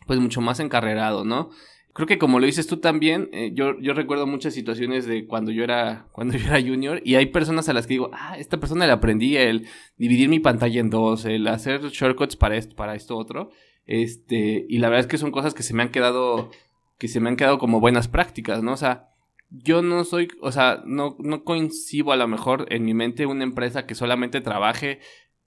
[0.07, 1.51] pues mucho más encarrerado, ¿no?
[1.95, 5.53] Creo que como lo dices tú también, eh, yo, yo recuerdo muchas situaciones de cuando
[5.53, 8.59] yo era, cuando yo era junior, y hay personas a las que digo, ah, esta
[8.59, 12.95] persona le aprendí el dividir mi pantalla en dos, el hacer shortcuts para esto, para
[12.95, 13.51] esto otro.
[13.87, 16.51] Este, y la verdad es que son cosas que se me han quedado,
[16.99, 18.73] que se me han quedado como buenas prácticas, ¿no?
[18.73, 19.11] O sea,
[19.51, 23.45] yo no soy, o sea, no, no coincido a lo mejor en mi mente una
[23.45, 24.99] empresa que solamente trabaje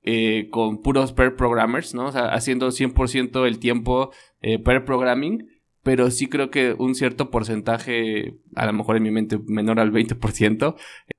[0.04, 2.06] eh, con puros pair programmers, ¿no?
[2.06, 5.50] O sea, haciendo 100% el tiempo eh, pair programming
[5.88, 9.94] pero sí creo que un cierto porcentaje, a lo mejor en mi mente menor al
[9.94, 10.76] 20%,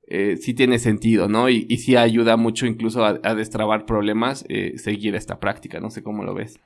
[0.08, 1.48] eh, sí tiene sentido, ¿no?
[1.48, 6.02] Y, y sí ayuda mucho incluso a, destrabar problemas eh, seguir esta práctica, no sé
[6.02, 6.60] cómo lo ves.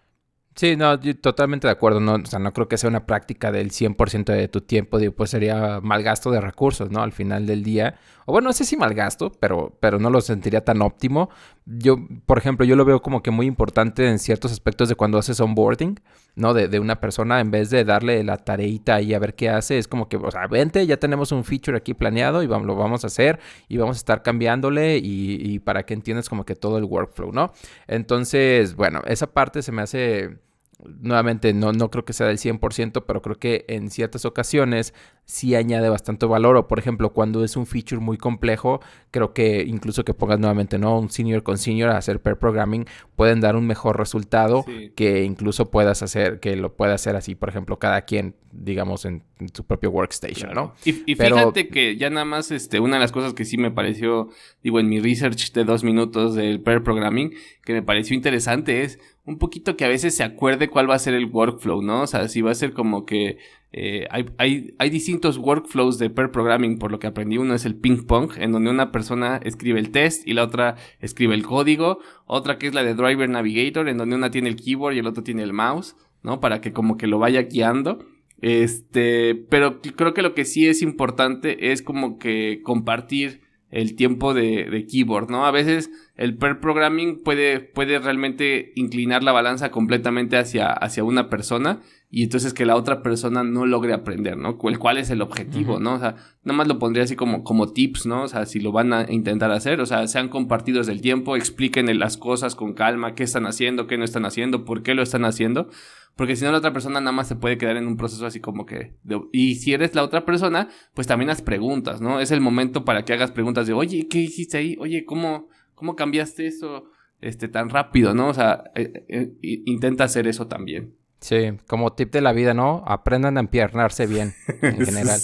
[0.56, 2.00] Sí, no, totalmente de acuerdo.
[2.00, 4.98] No, o sea, no creo que sea una práctica del 100% de tu tiempo.
[5.16, 7.04] Pues sería mal gasto de recursos, ¿no?
[7.04, 8.00] Al final del día.
[8.26, 11.30] O bueno, no sé si mal gasto, pero, pero no lo sentiría tan óptimo.
[11.66, 15.18] Yo, por ejemplo, yo lo veo como que muy importante en ciertos aspectos de cuando
[15.18, 16.00] haces onboarding,
[16.34, 16.54] ¿no?
[16.54, 19.88] De, una persona, en vez de darle la tareita ahí a ver qué hace, es
[19.88, 23.08] como que, o sea, vente, ya tenemos un feature aquí planeado y lo vamos a
[23.08, 26.84] hacer y vamos a estar cambiándole y, y para que entiendas como que todo el
[26.84, 27.52] workflow, ¿no?
[27.86, 30.38] Entonces, bueno, esa parte se me hace
[30.84, 35.54] nuevamente no, no creo que sea del 100%, pero creo que en ciertas ocasiones sí
[35.54, 36.56] añade bastante valor.
[36.56, 38.80] O por ejemplo, cuando es un feature muy complejo,
[39.10, 40.98] creo que incluso que pongas nuevamente ¿no?
[40.98, 45.70] un senior con senior a hacer pair programming, pueden dar un mejor resultado que incluso
[45.70, 49.90] puedas hacer, que lo pueda hacer así, por ejemplo, cada quien, digamos, en, su propio
[49.90, 50.74] workstation, ¿no?
[50.84, 54.28] Y, fíjate que ya nada más, este, una de las cosas que sí me pareció,
[54.62, 57.32] digo, en mi research de dos minutos del pair programming,
[57.64, 60.98] que me pareció interesante es un poquito que a veces se acuerde cuál va a
[60.98, 62.02] ser el workflow, ¿no?
[62.02, 63.38] O sea, si va a ser como que
[63.74, 67.38] eh, hay, hay, hay, distintos workflows de pair programming, por lo que aprendí.
[67.38, 70.76] Uno es el ping pong, en donde una persona escribe el test y la otra
[71.00, 71.98] escribe el código.
[72.26, 75.06] Otra que es la de driver navigator, en donde una tiene el keyboard y el
[75.06, 76.38] otro tiene el mouse, ¿no?
[76.38, 78.04] Para que como que lo vaya guiando.
[78.42, 84.34] Este, pero creo que lo que sí es importante es como que compartir el tiempo
[84.34, 85.46] de, keyboard, ¿no?
[85.46, 91.30] A veces el pair programming puede, puede realmente inclinar la balanza completamente hacia, hacia una
[91.30, 91.80] persona
[92.14, 94.58] y entonces que la otra persona no logre aprender, ¿no?
[94.58, 95.94] ¿Cuál, cuál es el objetivo, ¿no?
[95.94, 98.24] O sea, nada más lo pondría así como, como tips, ¿no?
[98.24, 101.98] O sea, si lo van a intentar hacer, o sea, sean compartidos del tiempo, expliquen
[101.98, 105.24] las cosas con calma, qué están haciendo, qué no están haciendo, por qué lo están
[105.24, 105.70] haciendo.
[106.14, 108.40] Porque si no, la otra persona nada más se puede quedar en un proceso así
[108.40, 108.92] como que...
[109.32, 112.20] y si eres la otra persona, pues también las preguntas, ¿no?
[112.20, 114.76] Es el momento para que hagas preguntas de, oye, ¿qué hiciste ahí?
[114.78, 116.90] Oye, ¿cómo, cómo cambiaste eso
[117.22, 118.28] este, tan rápido, ¿no?
[118.28, 119.32] O sea, eh, eh,
[119.64, 120.94] intenta hacer eso también.
[121.22, 122.82] Sí, como tip de la vida, ¿no?
[122.84, 125.20] Aprendan a empiernarse bien, en general.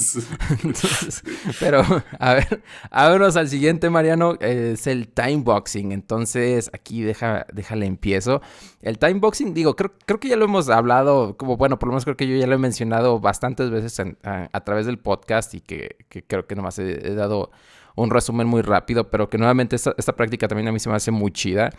[1.60, 1.82] pero,
[2.20, 5.90] a ver, vámonos al siguiente, Mariano, es el time boxing.
[5.90, 8.40] Entonces, aquí deja, déjale empiezo.
[8.80, 11.94] El time boxing, digo, creo, creo que ya lo hemos hablado, como bueno, por lo
[11.94, 15.60] menos creo que yo ya lo he mencionado bastantes veces a, través del podcast y
[15.60, 15.96] que,
[16.28, 17.50] creo que nomás he, dado
[17.96, 20.94] un resumen muy rápido, pero que nuevamente esta, esta práctica también a mí se me
[20.94, 21.70] hace muy chida.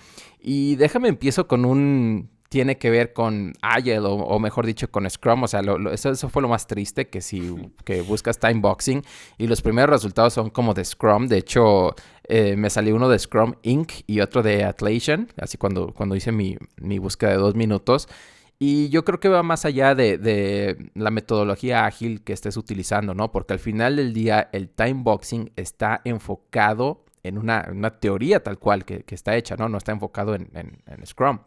[0.41, 5.43] Y déjame empiezo con un tiene que ver con Agile o, mejor dicho con Scrum.
[5.43, 5.61] O sea,
[5.93, 9.03] eso, fue lo más triste que si que buscas timeboxing
[9.37, 11.27] y los primeros resultados son como de Scrum.
[11.27, 13.91] De hecho, eh, me salió uno de Scrum Inc.
[14.07, 16.57] y otro de Atlassian, así cuando, cuando hice mi,
[16.97, 18.09] búsqueda de dos minutos.
[18.57, 23.31] Y yo creo que va más allá de, la metodología ágil que estés utilizando, ¿no?
[23.31, 27.63] Porque al final del día el timeboxing está enfocado en una,
[27.99, 29.69] teoría tal cual que, está hecha, ¿no?
[29.69, 31.39] No está enfocado en, en Scrum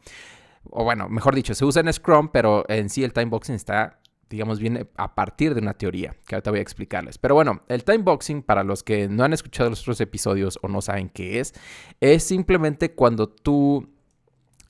[0.71, 3.99] o bueno, mejor dicho, se usa en Scrum, pero en sí el timeboxing está,
[4.29, 7.19] digamos, viene a partir de una teoría que ahorita voy a explicarles.
[7.19, 10.81] Pero bueno, el timeboxing, para los que no han escuchado los otros episodios o no
[10.81, 11.55] saben qué es,
[12.01, 13.89] es simplemente cuando tú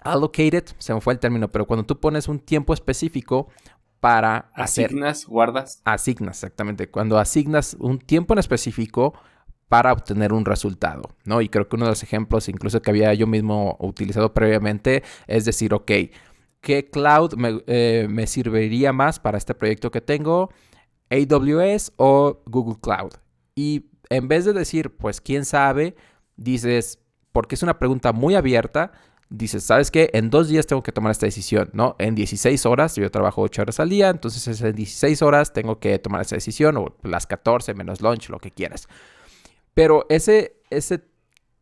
[0.01, 3.49] allocated, se me fue el término, pero cuando tú pones un tiempo específico
[4.01, 5.81] para asignas, guardas.
[5.85, 6.91] Asignas, exactamente.
[6.91, 9.15] Cuando asignas un tiempo en específico
[9.73, 11.41] para obtener un resultado, ¿no?
[11.41, 15.47] Y creo que uno de los ejemplos, incluso que había yo mismo utilizado previamente, es
[15.47, 15.91] decir, ok,
[16.61, 20.51] ¿qué cloud me, eh, me serviría más para este proyecto que tengo?
[21.09, 23.13] AWS o Google Cloud.
[23.55, 25.97] Y en vez de decir, pues quién sabe,
[26.37, 26.99] dices,
[27.33, 28.93] porque es una pregunta muy abierta,
[29.31, 30.11] dices, ¿sabes qué?
[30.13, 31.97] En dos días tengo que tomar esta decisión, ¿no?
[31.99, 35.99] En 16 horas, yo trabajo 8 horas al día, entonces en 16 horas tengo que
[35.99, 38.87] tomar esa decisión, o las 14 menos lunch, lo que quieras.
[39.75, 41.05] Pero ese, ese,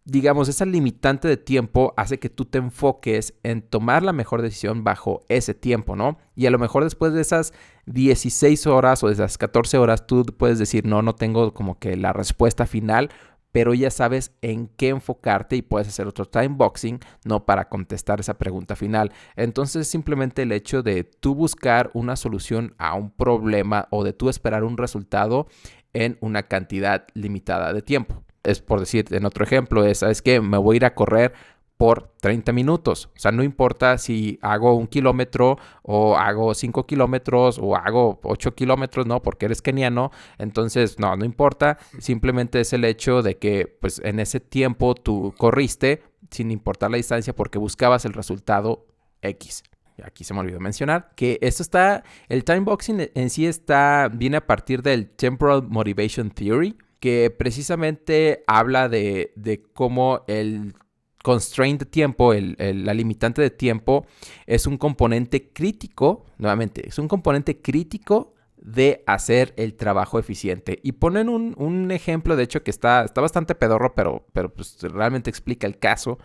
[0.05, 4.83] digamos, esa limitante de tiempo hace que tú te enfoques en tomar la mejor decisión
[4.85, 6.19] bajo ese tiempo, ¿no?
[6.35, 7.53] Y a lo mejor después de esas
[7.87, 11.97] 16 horas o de esas 14 horas, tú puedes decir, no, no tengo como que
[11.97, 13.11] la respuesta final,
[13.53, 17.45] pero ya sabes en qué enfocarte y puedes hacer otro time boxing, ¿no?
[17.45, 19.13] Para contestar esa pregunta final.
[19.37, 24.29] Entonces, simplemente el hecho de tú buscar una solución a un problema o de tú
[24.29, 25.49] esperar un resultado
[25.93, 28.23] en una cantidad limitada de tiempo.
[28.43, 30.23] Es por decir, en otro ejemplo, es, ¿sabes?
[30.25, 31.33] Me voy a ir a correr
[31.77, 33.09] por 30 minutos.
[33.17, 38.55] O sea, no importa si hago un kilómetro o hago 5 kilómetros o hago 8
[38.55, 39.23] kilómetros, ¿no?
[39.23, 40.11] Porque eres keniano.
[40.37, 41.79] Entonces, no, no importa.
[41.99, 46.99] Simplemente es el hecho de que, pues, en ese tiempo tú corriste sin importar la
[46.99, 48.87] distancia porque buscabas el resultado
[49.23, 49.63] X
[50.05, 54.47] aquí se me olvidó mencionar, que esto está, el timeboxing en sí está, viene a
[54.47, 59.33] partir del Temporal Motivation Theory, que precisamente habla de,
[59.73, 60.75] cómo el
[61.23, 64.07] constraint de tiempo, la limitante de tiempo,
[64.47, 70.79] es un componente crítico, nuevamente, es un componente crítico de hacer el trabajo eficiente.
[70.83, 75.31] Y ponen un, ejemplo, de hecho, que está, está bastante pedorro, pero, pero pues realmente
[75.31, 76.19] explica el caso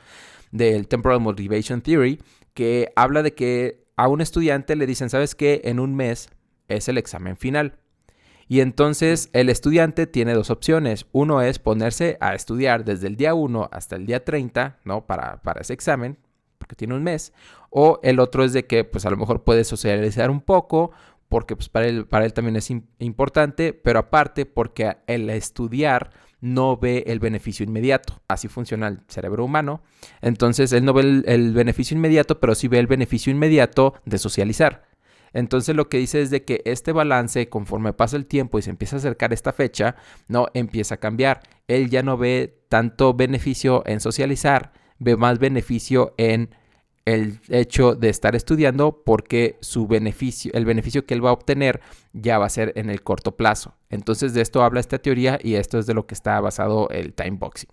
[0.51, 2.19] del Temporal Motivation Theory,
[2.55, 5.61] que habla de que a un estudiante le dicen, ¿sabes qué?
[5.65, 6.29] En un mes
[6.67, 7.77] es el examen final.
[8.47, 11.05] Y entonces el estudiante tiene dos opciones.
[11.11, 15.05] Uno es ponerse a estudiar desde el día 1 hasta el día 30, ¿no?
[15.05, 16.17] Para, para ese examen,
[16.57, 17.33] porque tiene un mes.
[17.69, 20.91] O el otro es de que, pues a lo mejor puede socializar un poco,
[21.27, 26.11] porque pues para él, para él también es importante, pero aparte porque el estudiar
[26.45, 28.21] no ve el beneficio inmediato.
[28.27, 29.81] Así funciona el cerebro humano.
[30.21, 34.83] Entonces él no ve el, beneficio inmediato, pero sí ve el beneficio inmediato de socializar.
[35.33, 38.69] Entonces lo que dice es de que este balance, conforme pasa el tiempo y se
[38.69, 39.95] empieza a acercar esta fecha,
[40.27, 41.41] no empieza a cambiar.
[41.67, 46.51] Él ya no ve tanto beneficio en socializar, ve más beneficio en
[47.05, 51.81] el hecho de estar estudiando porque su beneficio, el beneficio que él va a obtener
[52.13, 53.75] ya va a ser en el corto plazo.
[53.89, 57.13] Entonces de esto habla esta teoría y esto es de lo que está basado el
[57.13, 57.69] time boxing.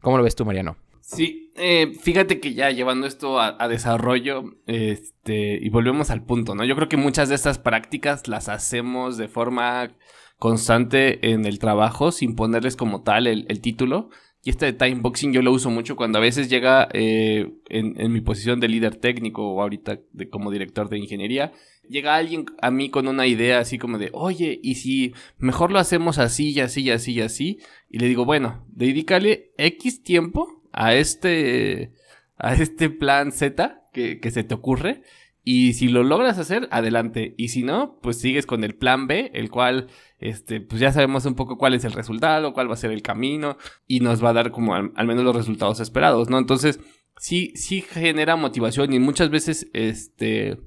[0.00, 0.76] ¿Cómo lo ves tú, Mariano?
[1.00, 6.64] Sí, eh, fíjate que ya llevando esto a, desarrollo, este, y volvemos al punto, ¿no?
[6.64, 9.92] Yo creo que muchas de estas prácticas las hacemos de forma
[10.38, 14.10] constante en el trabajo, sin ponerles como tal el, título.
[14.46, 18.20] Y este time boxing yo lo uso mucho cuando a veces llega eh, en, mi
[18.20, 21.50] posición de líder técnico o ahorita de, como director de ingeniería,
[21.88, 25.80] llega alguien a mí con una idea así como de, oye, ¿y si mejor lo
[25.80, 27.58] hacemos así y así y así y así?
[27.90, 31.90] Y le digo, bueno, dedícale X tiempo a este,
[32.36, 35.02] a este plan Z que se te ocurre.
[35.48, 37.36] Y si lo logras hacer, adelante.
[37.38, 39.86] Y si no, pues sigues con el plan B, el cual,
[40.18, 43.00] este, pues ya sabemos un poco cuál es el resultado, cuál va a ser el
[43.00, 43.56] camino,
[43.86, 46.38] y nos va a dar como al, menos los resultados esperados, ¿no?
[46.38, 46.80] Entonces,
[47.16, 50.58] sí, sí genera motivación y muchas veces, este,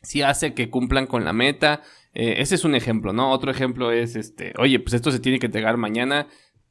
[0.00, 1.82] sí hace que cumplan con la meta.
[2.14, 3.30] Eh, ese es un ejemplo, ¿no?
[3.30, 6.28] Otro ejemplo es, este, oye, pues esto se tiene que entregar mañana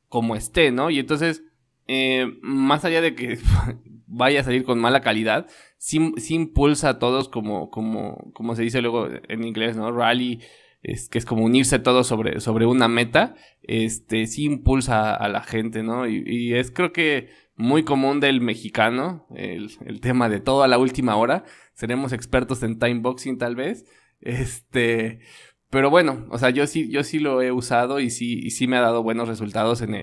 [0.10, 0.90] como esté, ¿no?
[0.90, 1.44] Y entonces,
[1.86, 3.38] eh, más allá de que
[4.08, 5.46] vaya a salir con mala calidad,
[5.78, 9.92] sí, impulsa a todos como, como, como se dice luego en inglés, ¿no?
[9.92, 10.42] Rally,
[10.84, 15.42] es, que es como unirse todos sobre, sobre una meta, este, sí impulsa a, la
[15.42, 16.08] gente, ¿no?
[16.08, 20.78] Y, es creo que muy común del mexicano, el, el tema de todo a la
[20.78, 23.86] última hora, seremos expertos en time boxing tal vez,
[24.22, 25.20] este,
[25.70, 28.68] pero bueno, o sea, yo sí, yo sí lo he usado y sí, y sí
[28.68, 29.94] me ha dado buenos resultados en,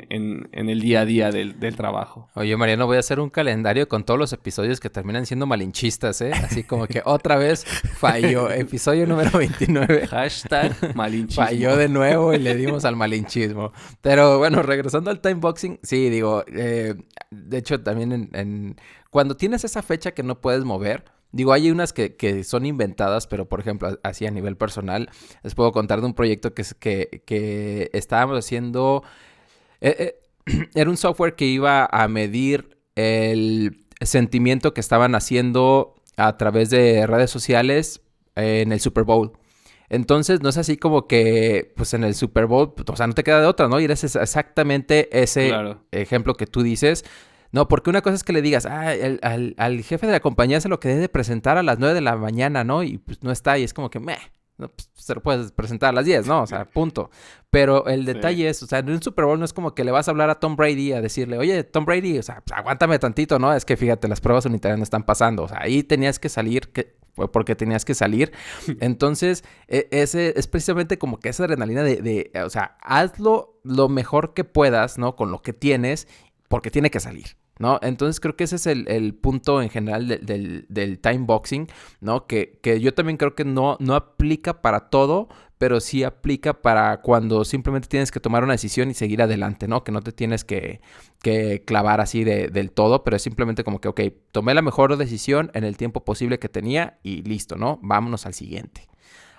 [0.52, 2.28] el día a día del, trabajo.
[2.34, 6.20] Oye, Mariano, voy a hacer un calendario con todos los episodios que terminan siendo malinchistas,
[6.20, 6.32] ¿eh?
[6.32, 8.50] Así como que otra vez falló.
[8.52, 10.06] Episodio número 29.
[10.06, 11.44] Hashtag malinchismo.
[11.44, 13.72] Falló de nuevo y le dimos al malinchismo.
[14.02, 16.94] Pero bueno, regresando al timeboxing, sí, digo, eh,
[17.30, 18.76] de hecho también en, en,
[19.08, 23.48] cuando tienes esa fecha que no puedes mover, Digo, hay unas que, son inventadas, pero
[23.48, 25.10] por ejemplo, así a nivel personal,
[25.42, 29.02] les puedo contar de un proyecto que, que, que estábamos haciendo.
[29.80, 30.14] Eh,
[30.46, 36.70] eh, era un software que iba a medir el sentimiento que estaban haciendo a través
[36.70, 38.00] de redes sociales
[38.36, 39.32] en el Super Bowl.
[39.88, 43.24] Entonces, no es así como que, pues en el Super Bowl, o sea, no te
[43.24, 43.80] queda de otra, ¿no?
[43.80, 45.52] Y eres exactamente ese
[45.90, 47.04] ejemplo que tú dices
[47.54, 50.68] no, porque una cosa es que le digas, ah, al, jefe de la compañía se
[50.68, 52.82] lo que debe presentar a las 9 de la mañana, ¿no?
[52.82, 54.18] Y pues no está y es como que, meh,
[54.58, 56.42] no, pues, se lo puedes presentar a las 10, ¿no?
[56.42, 57.10] O sea, punto.
[57.50, 59.92] Pero el detalle es, o sea, en un Super Bowl no es como que le
[59.92, 62.98] vas a hablar a Tom Brady a decirle, oye, Tom Brady, o sea, pues, aguántame
[62.98, 63.54] tantito, ¿no?
[63.54, 65.44] Es que fíjate, las pruebas unitarias no están pasando.
[65.44, 68.32] O sea, ahí tenías que salir, que fue porque tenías que salir.
[68.80, 73.88] Entonces, e, ese es precisamente como que esa adrenalina de, de, o sea, hazlo lo
[73.88, 75.14] mejor que puedas, ¿no?
[75.14, 76.08] Con lo que tienes,
[76.48, 77.36] porque tiene que salir.
[77.58, 77.78] ¿No?
[77.82, 81.68] Entonces creo que ese es el, punto en general del, del, time boxing,
[82.00, 82.26] ¿no?
[82.26, 87.00] Que, que, yo también creo que no, no aplica para todo, pero sí aplica para
[87.00, 89.84] cuando simplemente tienes que tomar una decisión y seguir adelante, ¿no?
[89.84, 90.80] Que no te tienes que,
[91.22, 94.00] que clavar así de, del todo, pero es simplemente como que, ok,
[94.32, 97.78] tomé la mejor decisión en el tiempo posible que tenía y listo, ¿no?
[97.82, 98.88] Vámonos al siguiente.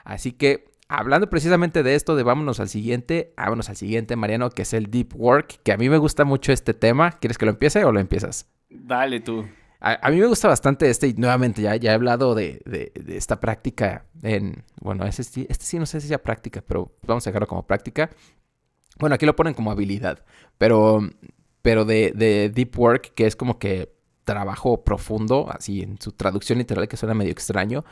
[0.04, 4.64] Así que hablando precisamente de esto, de vámonos al siguiente, vámonos al siguiente, Mariano, que
[4.64, 7.12] es el Deep Work, que a mí me gusta mucho este tema.
[7.12, 8.50] ¿Quieres que lo empiece o lo empiezas?
[8.70, 9.46] Dale tú.
[9.82, 14.06] A, mí me gusta bastante este, y nuevamente ya, ya he hablado de, esta práctica
[14.24, 17.68] en, bueno, este, este sí no sé si sea práctica, pero vamos a dejarlo como
[17.68, 18.10] práctica.
[18.98, 20.26] Bueno, aquí lo ponen como habilidad,
[20.58, 21.08] pero,
[21.62, 23.94] pero de, de Deep Work, que es como que
[24.24, 27.86] trabajo profundo, así en su traducción literal que suena medio extraño,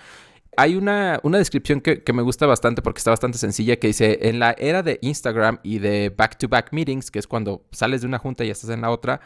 [0.57, 4.39] hay una, una descripción que, me gusta bastante porque está bastante sencilla que dice, en
[4.39, 8.43] la era de Instagram y de back-to-back meetings, que es cuando sales de una junta
[8.45, 9.21] y estás en la otra,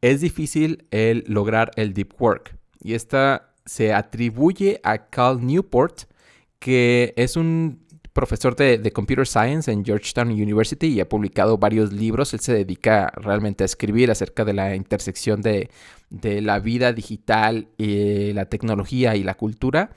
[0.00, 2.56] es difícil el lograr el deep work.
[2.80, 6.02] Y esta se atribuye a Cal Newport,
[6.58, 7.82] que es un
[8.12, 12.34] profesor de, Computer Science en Georgetown University y ha publicado varios libros.
[12.34, 15.70] Él se dedica realmente a escribir acerca de la intersección de,
[16.10, 19.90] la vida digital, y la tecnología y la cultura.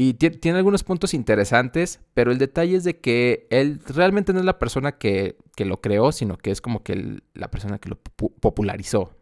[0.00, 4.44] Y tiene algunos puntos interesantes, pero el detalle es de que él realmente no es
[4.44, 9.16] la persona que, lo creó, sino que es como que la persona que lo popularizó.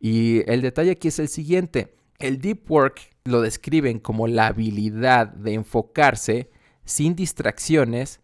[0.00, 1.94] Y el detalle aquí es el siguiente.
[2.18, 6.50] El deep work lo describen como la habilidad de enfocarse
[6.84, 8.18] sin distracciones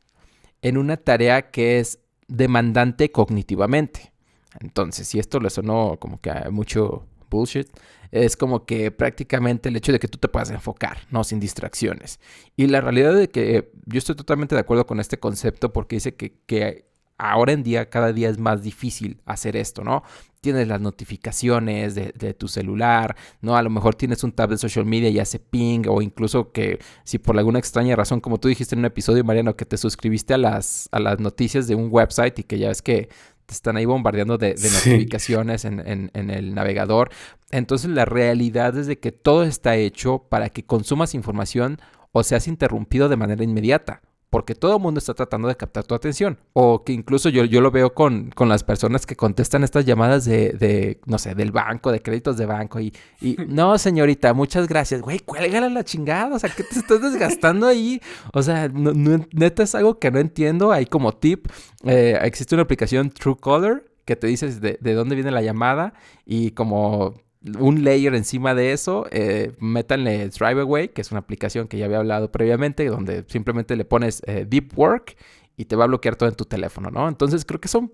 [0.63, 4.13] en una tarea que es demandante cognitivamente.
[4.59, 7.69] Entonces, si esto le sonó como que a mucho bullshit,
[8.11, 11.25] es como que prácticamente el hecho de que tú te puedas enfocar, ¿no?
[11.25, 12.21] Sin distracciones.
[12.57, 16.15] Y la realidad de que yo estoy totalmente de acuerdo con este concepto porque dice
[16.15, 16.87] que, que
[17.19, 20.03] ahora en día, cada día es más difícil hacer esto, ¿no?
[20.41, 23.57] Tienes las notificaciones de, tu celular, ¿no?
[23.57, 26.81] A lo mejor tienes un tab de social media y hace ping, o incluso que
[27.05, 30.35] si por alguna extraña razón, como tú dijiste en un episodio, Mariano, que te suscribiste
[30.35, 33.09] a las, a las noticias de un website y que ya ves que
[33.47, 37.11] te están ahí bombardeando de, notificaciones en, el navegador.
[37.51, 41.79] Entonces la realidad es de que todo está hecho para que consumas información
[42.13, 44.03] o seas interrumpido de manera inmediata
[44.35, 46.41] porque todo el mundo está tratando de captar tu atención.
[46.55, 50.25] O que incluso yo, yo lo veo con, con las personas que contestan estas llamadas
[50.25, 52.81] de, de, no sé, del banco, de créditos de banco.
[52.81, 55.03] Y, y no, señorita, muchas gracias.
[55.03, 56.35] Güey, cuélgala la chingada.
[56.35, 58.01] O sea, ¿qué te estás desgastando ahí?
[58.33, 60.73] O sea, neta es algo que no entiendo.
[60.73, 61.47] Hay como tip,
[61.85, 65.95] eh, existe una aplicación Truecaller que te dice de, de dónde viene la llamada
[66.27, 67.15] y como
[67.59, 71.87] un layer encima de eso, eh, métanle Drive Away, que es una aplicación que ya
[71.87, 75.17] había hablado previamente, donde simplemente le pones eh, Deep Work
[75.57, 77.09] y te va a bloquear todo en tu teléfono, ¿no?
[77.09, 77.93] Entonces creo que son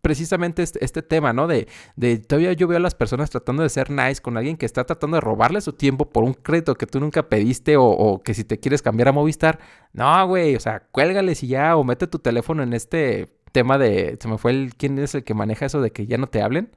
[0.00, 1.46] precisamente este, este, tema, ¿no?
[1.46, 1.66] De,
[1.96, 4.84] de, todavía yo veo a las personas tratando de ser nice con alguien que está
[4.84, 8.34] tratando de robarle su tiempo por un crédito que tú nunca pediste o, o que
[8.34, 9.58] si te quieres cambiar a Movistar,
[9.92, 14.18] no, güey, o sea, cuélgales y ya, o mete tu teléfono en este tema de,
[14.20, 16.42] se me fue el, ¿quién es el que maneja eso de que ya no te
[16.42, 16.70] hablen?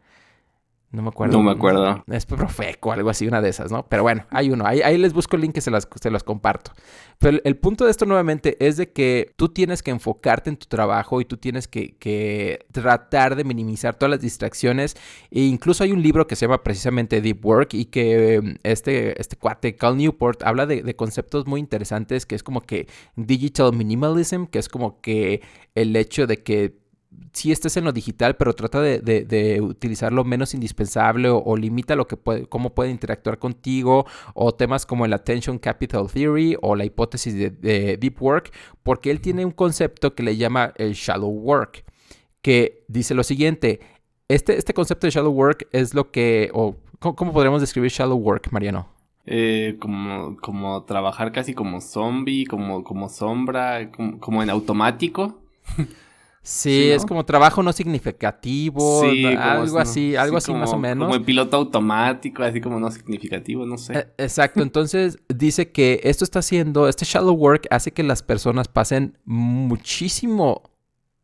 [0.96, 1.38] No me acuerdo.
[1.38, 2.04] No me acuerdo.
[2.08, 3.86] Es Profeco, algo así, una de esas, ¿no?
[3.88, 4.66] Pero bueno, hay uno.
[4.66, 6.72] Ahí, ahí les busco el link que se las, se comparto.
[7.20, 10.68] Pero el punto de esto nuevamente es de que tú tienes que enfocarte en tu
[10.68, 14.96] trabajo y tú tienes que, que tratar de minimizar todas las distracciones.
[15.32, 19.20] E incluso hay un libro que se llama precisamente Deep Work y que em, este,
[19.20, 23.74] este cuate, Cal Newport, habla de, de conceptos muy interesantes que es como que digital
[23.74, 25.42] minimalism, que es como que
[25.74, 26.85] el hecho de que
[27.36, 31.96] si estés en lo digital, pero trata de, de, utilizar lo menos indispensable o, limita
[31.96, 36.76] lo que puede, cómo puede interactuar contigo, o temas como el Attention Capital Theory o
[36.76, 38.52] la hipótesis de, Deep Work,
[38.84, 41.84] porque él tiene un concepto que le llama el Shallow Work,
[42.42, 43.80] que dice lo siguiente,
[44.28, 48.52] este, este concepto de Shallow Work es lo que, o ¿cómo, podríamos describir Shallow Work,
[48.52, 48.88] Mariano?
[49.26, 55.40] Eh, como, como trabajar casi como zombie, como, como sombra, como, como en automático.
[56.46, 61.08] Sí, es como trabajo no significativo, algo así, algo así más o menos.
[61.08, 63.98] Como el piloto automático, así como no significativo, no sé.
[63.98, 68.68] E, exacto, entonces dice que esto está haciendo, este shallow work hace que las personas
[68.68, 70.62] pasen muchísimo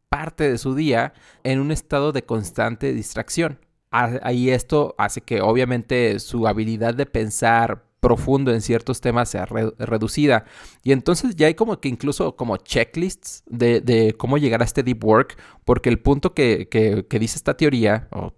[0.10, 1.14] parte de su día
[1.44, 3.60] en un estado de constante distracción.
[3.92, 10.44] Ahí esto hace que obviamente su habilidad de pensar profundo en ciertos temas sea reducida.
[10.84, 15.06] Y entonces ya hay como que incluso como checklists de, cómo llegar a este deep
[15.06, 16.68] work, porque el punto que,
[17.10, 18.34] dice esta teoría, o,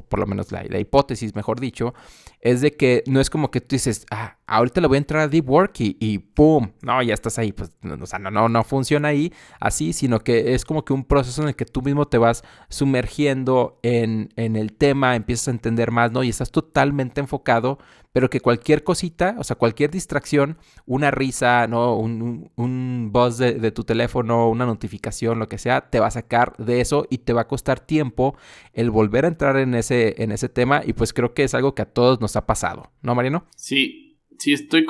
[0.00, 1.94] por lo menos la, hipótesis, mejor dicho,
[2.40, 5.22] es de que no es como que tú dices, ah, ahorita le voy a entrar
[5.22, 6.70] a deep work y, y ¡pum!
[6.82, 7.52] No, ya estás ahí.
[7.52, 11.04] Pues, o sea, no, no, no funciona ahí así, sino que es como que un
[11.04, 15.50] proceso en el que tú mismo te vas sumergiendo en, en el tema, empiezas a
[15.52, 16.22] entender más, ¿no?
[16.22, 17.78] Y estás totalmente enfocado,
[18.12, 21.96] pero que cualquier cosita, o sea, cualquier distracción, una risa, ¿no?
[21.96, 26.56] Un, un, buzz de, tu teléfono, una notificación, lo que sea, te va a sacar
[26.56, 28.36] de eso y te va a costar tiempo
[28.72, 31.74] el volver a entrar en ese, en ese tema y pues creo que es algo
[31.74, 33.44] que a todos nos ha pasado, ¿no, Mariano?
[33.56, 34.05] Sí,
[34.38, 34.86] sí, estoy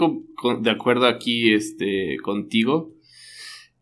[0.60, 2.96] de acuerdo aquí este, contigo.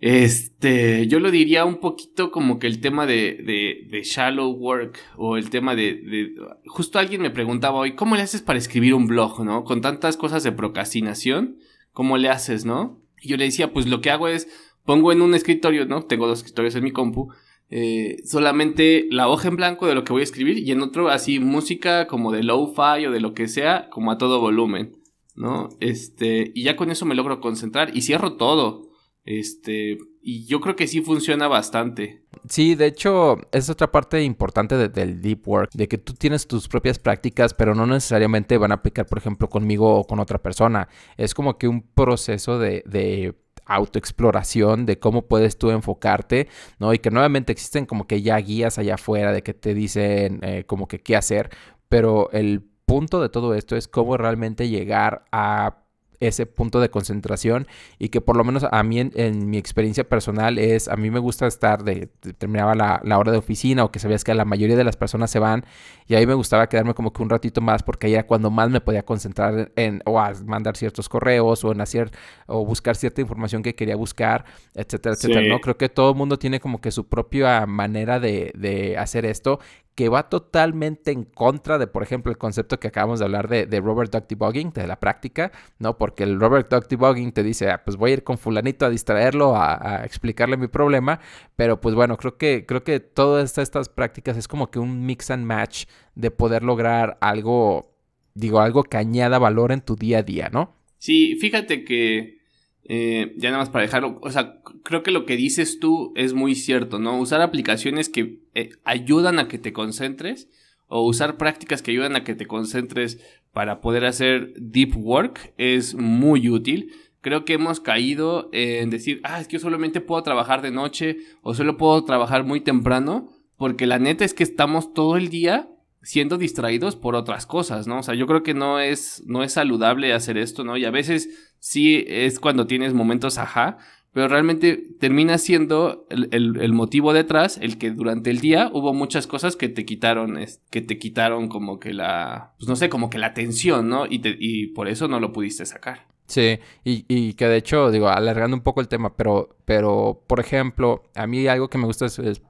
[0.00, 5.38] Este, yo lo diría un poquito como que el tema de, de, shallow work o
[5.38, 6.34] el tema de,
[6.66, 9.64] Justo alguien me preguntaba hoy, ¿cómo le haces para escribir un blog, no?
[9.64, 11.56] Con tantas cosas de procrastinación,
[11.92, 13.00] ¿cómo le haces, no?
[13.22, 14.46] Y yo le decía, pues lo que hago es,
[14.84, 16.02] pongo en un escritorio, ¿no?
[16.02, 17.32] Tengo dos escritorios en mi compu,
[17.70, 21.08] eh, solamente la hoja en blanco de lo que voy a escribir y en otro
[21.08, 24.98] así música como de lo-fi o de lo que sea, como a todo volumen,
[25.34, 25.68] ¿no?
[25.80, 28.90] Este, y ya con eso me logro concentrar y cierro todo.
[29.24, 32.24] Este, y yo creo que sí funciona bastante.
[32.48, 36.68] Sí, de hecho, es otra parte importante del deep work, de que tú tienes tus
[36.68, 40.88] propias prácticas, pero no necesariamente van a aplicar, por ejemplo, conmigo o con otra persona.
[41.16, 43.34] Es como que un proceso de, de
[43.66, 46.92] autoexploración de cómo puedes tú enfocarte, ¿no?
[46.92, 50.64] Y que nuevamente existen como que ya guías allá afuera de que te dicen eh,
[50.66, 51.50] como que qué hacer,
[51.88, 55.84] pero el punto de todo esto es cómo realmente llegar a
[56.20, 57.66] ese punto de concentración
[57.98, 61.18] y que por lo menos a mí en, mi experiencia personal es, a mí me
[61.18, 62.08] gusta estar de,
[62.38, 65.38] terminaba la, hora de oficina o que sabías que la mayoría de las personas se
[65.38, 65.64] van
[66.06, 68.70] y ahí me gustaba quedarme como que un ratito más porque ahí era cuando más
[68.70, 72.10] me podía concentrar en o a mandar ciertos correos o en hacer
[72.46, 75.60] o buscar cierta información que quería buscar, etcétera, etcétera, ¿no?
[75.60, 79.60] Creo que todo el mundo tiene como que su propia manera de, de hacer esto
[79.94, 83.80] que va totalmente en contra de, por ejemplo, el concepto que acabamos de hablar de,
[83.80, 85.98] Robert Duck Debugging, de la práctica, ¿no?
[85.98, 88.90] Porque el Robert Duck Debugging te dice, ah, pues voy a ir con fulanito a
[88.90, 91.20] distraerlo, a, explicarle mi problema,
[91.54, 95.30] pero pues bueno, creo que, creo que todas estas prácticas es como que un mix
[95.30, 97.94] and match de poder lograr algo,
[98.34, 100.76] digo, algo que añada valor en tu día a día, ¿no?
[100.98, 102.38] Sí, fíjate que
[102.86, 106.34] eh, ya nada más para dejarlo, o sea, creo que lo que dices tú es
[106.34, 107.18] muy cierto, ¿no?
[107.18, 110.48] Usar aplicaciones que eh, ayudan a que te concentres
[110.86, 113.18] o usar prácticas que ayudan a que te concentres
[113.52, 116.92] para poder hacer deep work es muy útil.
[117.22, 121.16] Creo que hemos caído en decir, ah, es que yo solamente puedo trabajar de noche
[121.40, 125.70] o solo puedo trabajar muy temprano, porque la neta es que estamos todo el día
[126.04, 127.98] siendo distraídos por otras cosas, ¿no?
[127.98, 130.76] O sea, yo creo que no es, no es saludable hacer esto, ¿no?
[130.76, 133.78] Y a veces sí es cuando tienes momentos ajá,
[134.12, 139.56] pero realmente termina siendo el, motivo detrás el que durante el día hubo muchas cosas
[139.56, 140.38] que te quitaron,
[140.70, 144.06] que te quitaron como que la, pues no sé, como que la atención, ¿no?
[144.06, 146.13] Y, y por eso no lo pudiste sacar.
[146.26, 150.40] Sí, y, y, que de hecho, digo, alargando un poco el tema, pero, pero por
[150.40, 152.40] ejemplo, a mí algo que me gusta es,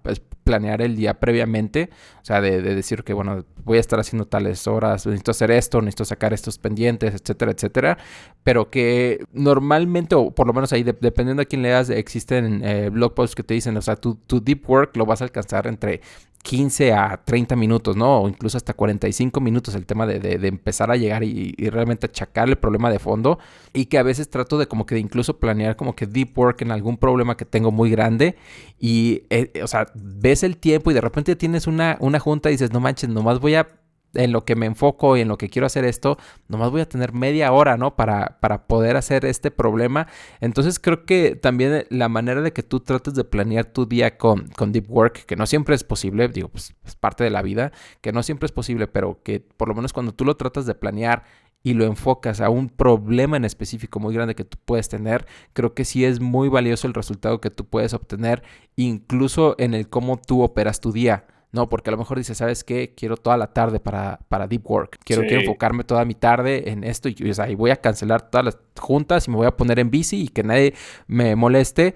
[0.45, 1.91] planear el día previamente,
[2.23, 5.81] o sea, de, decir que, bueno, voy a estar haciendo tales horas, necesito hacer esto,
[5.81, 7.99] necesito sacar estos pendientes, etcétera, etcétera,
[8.45, 13.15] pero que normalmente, o por lo menos ahí, dependiendo a quién leas, existen eh, blog
[13.15, 16.01] posts que te dicen, o sea, tu, tu deep work lo vas a alcanzar entre
[16.45, 18.21] 15 a 30 minutos, ¿no?
[18.21, 22.51] O incluso hasta 45 minutos el tema de, de, empezar a llegar y, realmente achacar
[22.51, 23.39] el problema de fondo.
[23.73, 26.61] Y que a veces trato de como que de incluso planear como que deep work
[26.61, 28.37] en algún problema que tengo muy grande.
[28.79, 32.53] Y, eh, o sea, ves el tiempo y de repente tienes una, una junta y
[32.53, 33.67] dices, no manches, nomás voy a
[34.15, 36.89] en lo que me enfoco y en lo que quiero hacer esto, nomás voy a
[36.89, 37.97] tener media hora, ¿no?
[37.97, 40.07] Para, para poder hacer este problema.
[40.41, 44.49] Entonces creo que también la manera de que tú trates de planear tu día con,
[44.49, 47.73] con Deep Work, que no siempre es posible, digo, pues es parte de la vida,
[48.01, 50.75] que no siempre es posible, pero que por lo menos cuando tú lo tratas de
[50.75, 51.25] planear
[51.65, 55.75] y lo enfocas a un problema en específico muy grande que tú puedes tener, creo
[55.75, 58.43] que sí es muy valioso el resultado que tú puedes obtener,
[58.77, 61.27] incluso en el cómo tú operas tu día.
[61.55, 62.95] No, porque a lo mejor dices, ¿sabes qué?
[62.97, 64.99] Quiero toda la tarde para, para deep work.
[65.05, 68.59] Quiero, quiero enfocarme toda mi tarde en esto y, y voy a cancelar todas las
[68.77, 70.75] juntas y me voy a poner en bici y que nadie
[71.07, 71.95] me moleste.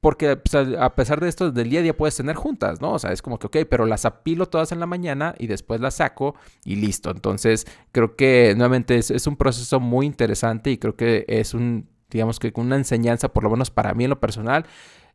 [0.00, 2.92] Porque pues, a pesar de esto, del día a día puedes tener juntas, ¿no?
[2.94, 5.78] O sea, es como que, ok, pero las apilo todas en la mañana y después
[5.82, 7.10] las saco y listo.
[7.10, 12.38] Entonces, creo que nuevamente es, un proceso muy interesante y creo que es un, digamos
[12.38, 14.64] que una enseñanza, por lo menos para mí en lo personal,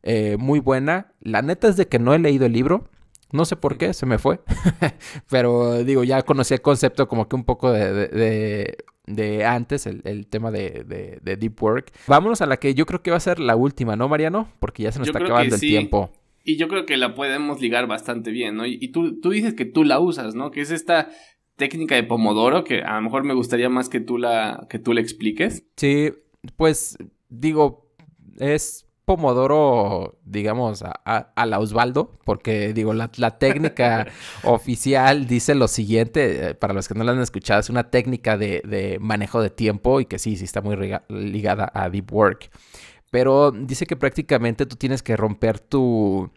[0.04, 1.12] eh, muy buena.
[1.20, 2.88] La neta es de que no he leído el libro.
[3.32, 4.40] No sé por qué, se me fue.
[5.30, 10.50] Pero digo, ya conocí el concepto como que un poco de, de, antes, el, tema
[10.50, 11.92] de, Deep Work.
[12.06, 14.48] Vámonos a la que yo creo que va a ser la última, ¿no, Mariano?
[14.60, 16.10] Porque ya se nos está acabando el tiempo.
[16.44, 18.66] Y yo creo que la podemos ligar bastante bien, ¿no?
[18.66, 20.52] Y, tú, tú dices que tú la usas, ¿no?
[20.52, 21.10] Que es esta
[21.56, 24.92] técnica de Pomodoro que a lo mejor me gustaría más que tú la, que tú
[24.92, 25.64] la expliques.
[25.76, 26.12] Sí,
[26.56, 26.98] pues
[27.28, 27.90] digo,
[28.38, 34.08] es Pomodoro, digamos, a, la Osvaldo, porque digo, la, técnica
[34.42, 38.36] oficial dice lo siguiente, eh, para los que no la han escuchado, es una técnica
[38.36, 40.76] de, manejo de tiempo y que sí, sí está muy
[41.08, 42.50] ligada a Deep Work.
[43.10, 46.28] Pero dice que prácticamente tú tienes que romper tu,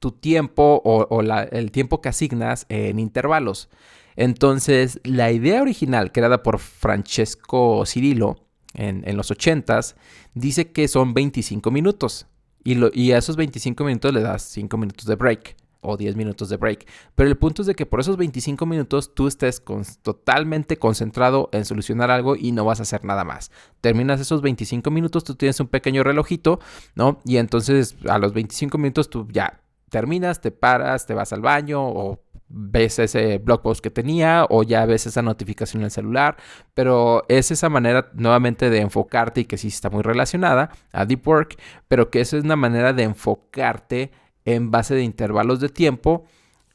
[0.00, 3.68] tu tiempo o, el tiempo que asignas en intervalos.
[4.16, 8.41] Entonces, la idea original creada por Francesco Cirilo
[8.74, 9.94] en, los 80s,
[10.34, 12.26] dice que son 25 minutos.
[12.64, 16.16] Y, lo, y a esos 25 minutos le das 5 minutos de break o 10
[16.16, 16.86] minutos de break.
[17.14, 19.62] Pero el punto es de que por esos 25 minutos tú estés
[20.02, 23.50] totalmente concentrado en solucionar algo y no vas a hacer nada más.
[23.80, 26.60] Terminas esos 25 minutos, tú tienes un pequeño relojito,
[26.94, 27.20] ¿no?
[27.24, 29.60] Y entonces a los 25 minutos tú ya
[29.90, 34.62] terminas, te paras, te vas al baño o ves ese blog post que tenía o
[34.62, 36.36] ya ves esa notificación en el celular,
[36.74, 41.26] pero es esa manera nuevamente de enfocarte y que sí está muy relacionada a Deep
[41.26, 41.56] Work,
[41.88, 44.12] pero que esa es una manera de enfocarte
[44.44, 46.24] en base de intervalos de tiempo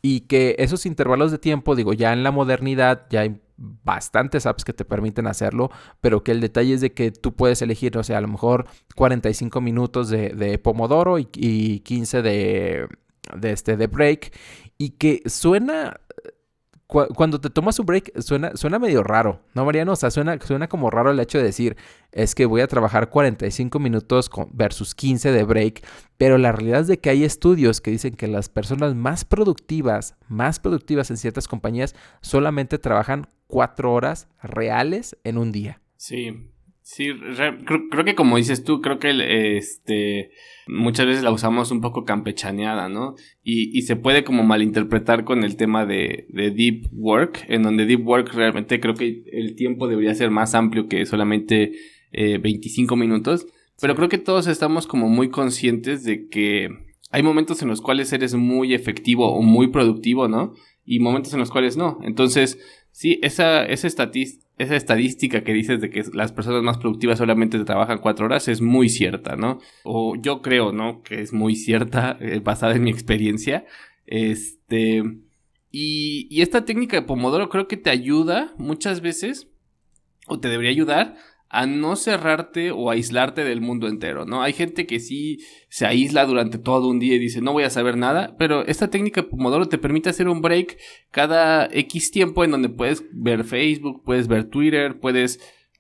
[0.01, 4.63] y que esos intervalos de tiempo, digo, ya en la modernidad ya hay bastantes apps
[4.63, 8.03] que te permiten hacerlo, pero que el detalle es de que tú puedes elegir, o
[8.03, 12.87] sea, a lo mejor 45 minutos de, Pomodoro y, y 15 de,
[13.35, 14.31] de, este, de break
[14.77, 15.99] y que suena
[16.87, 19.91] cuando te tomas un break suena, suena medio raro, ¿no, Mariano?
[19.91, 21.75] O sea, suena, suena como raro el hecho de decir,
[22.13, 25.85] es que voy a trabajar 45 minutos versus 15 de break,
[26.17, 30.15] pero la realidad es de que hay estudios que dicen que las personas más productivas,
[30.29, 35.81] más productivas en ciertas compañías, solamente trabajan 4 horas reales en un día.
[35.97, 36.51] Sí,
[36.89, 37.09] Sí,
[37.65, 40.31] creo, que como dices tú, creo que este
[40.69, 43.15] muchas veces la usamos un poco campechaneada, ¿no?
[43.43, 47.85] Y, y se puede como malinterpretar con el tema de, de, deep work, en donde
[47.85, 51.73] deep work realmente creo que el tiempo debería ser más amplio que solamente
[52.13, 53.47] eh, 25 minutos.
[53.81, 56.69] Pero creo que todos estamos como muy conscientes de que
[57.11, 60.53] hay momentos en los cuales eres muy efectivo o muy productivo, ¿no?
[60.85, 61.99] Y momentos en los cuales no.
[62.03, 62.59] Entonces,
[62.91, 67.63] sí, esa, esa estadística esa estadística que dices de que las personas más productivas solamente
[67.63, 69.59] trabajan cuatro horas es muy cierta, ¿no?
[69.83, 71.03] O yo creo, ¿no?
[71.03, 73.65] Que es muy cierta, eh, basada en mi experiencia.
[74.05, 75.03] Este.
[75.69, 79.47] Y, y esta técnica de Pomodoro creo que te ayuda muchas veces,
[80.27, 81.17] o te debería ayudar,
[81.49, 84.41] a no cerrarte o aislarte del mundo entero, ¿no?
[84.41, 85.39] Hay gente que sí
[85.69, 88.89] se aísla durante todo un día y dice, no voy a saber nada, pero esta
[88.89, 90.77] técnica de Pomodoro te permite hacer un break
[91.11, 95.39] cada X tiempo en donde puedes ver Facebook, puedes ver Twitter, puedes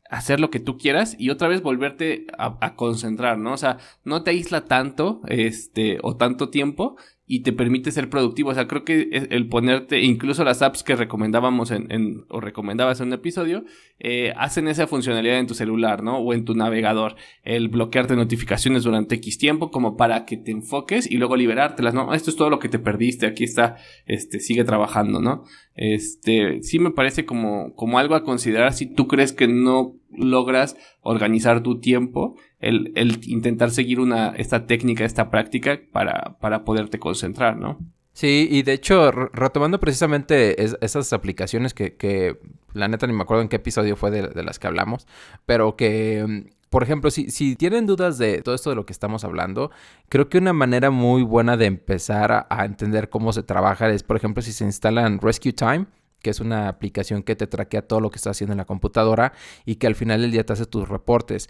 [0.09, 3.53] hacer lo que tú quieras y otra vez volverte a, a concentrar, ¿no?
[3.53, 6.95] O sea, no te aísla tanto, este, o tanto tiempo,
[7.29, 8.51] y te permite ser productivo.
[8.51, 13.07] O sea, creo que el ponerte, incluso las apps que recomendábamos en, o recomendabas en
[13.07, 13.65] un episodio,
[13.99, 16.19] eh, hacen esa funcionalidad en tu celular, ¿no?
[16.19, 17.17] O en tu navegador.
[17.43, 22.13] El bloquearte notificaciones durante X tiempo como para que te enfoques y luego liberártelas, ¿no?
[22.13, 23.75] Esto es todo lo que te perdiste, aquí está,
[24.05, 25.43] este, sigue trabajando, ¿no?
[25.75, 30.77] Este, sí me parece como, como algo a considerar si tú crees que no logras
[31.01, 32.91] organizar tu tiempo, el,
[33.27, 37.77] intentar seguir una, esta técnica, esta práctica para, para poderte concentrar, ¿no?
[38.13, 42.39] Sí, y de hecho, retomando precisamente esas aplicaciones que, que,
[42.73, 45.05] la neta ni me acuerdo en qué episodio fue de, las que hablamos,
[45.45, 48.93] pero que, mm, por ejemplo, si, si, tienen dudas de todo esto de lo que
[48.93, 49.69] estamos hablando,
[50.09, 54.01] creo que una manera muy buena de empezar a, a entender cómo se trabaja es,
[54.01, 55.85] por ejemplo, si se instalan Rescue Time,
[56.21, 59.33] que es una aplicación que te traquea todo lo que estás haciendo en la computadora
[59.65, 61.49] y que al final del día te hace tus reportes.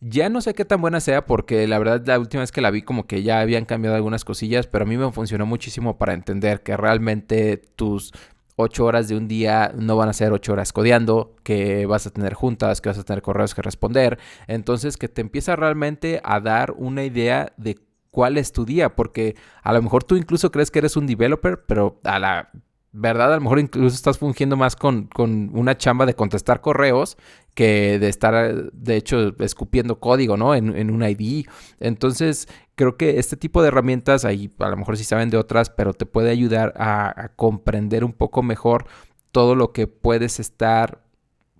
[0.00, 2.70] Ya no sé qué tan buena sea porque la verdad la última vez que la
[2.70, 6.12] vi como que ya habían cambiado algunas cosillas, pero a mí me funcionó muchísimo para
[6.12, 8.12] entender que realmente tus
[8.56, 12.10] ocho horas de un día no van a ser ocho horas codeando, que vas a
[12.10, 14.18] tener juntas, que vas a tener correos que responder.
[14.48, 17.78] Entonces que te empieza realmente a dar una idea de
[18.10, 21.64] cuál es tu día, porque a lo mejor tú incluso crees que eres un developer,
[21.66, 22.50] pero a la
[22.98, 23.34] ¿verdad?
[23.34, 25.10] A lo mejor incluso estás fungiendo más con,
[25.52, 27.18] una chamba de contestar correos
[27.52, 30.54] que de estar, de hecho, escupiendo código, ¿no?
[30.54, 31.46] En, un ID.
[31.78, 35.68] Entonces, creo que este tipo de herramientas, ahí a lo mejor sí saben de otras,
[35.68, 38.86] pero te puede ayudar a, comprender un poco mejor
[39.30, 41.02] todo lo que puedes estar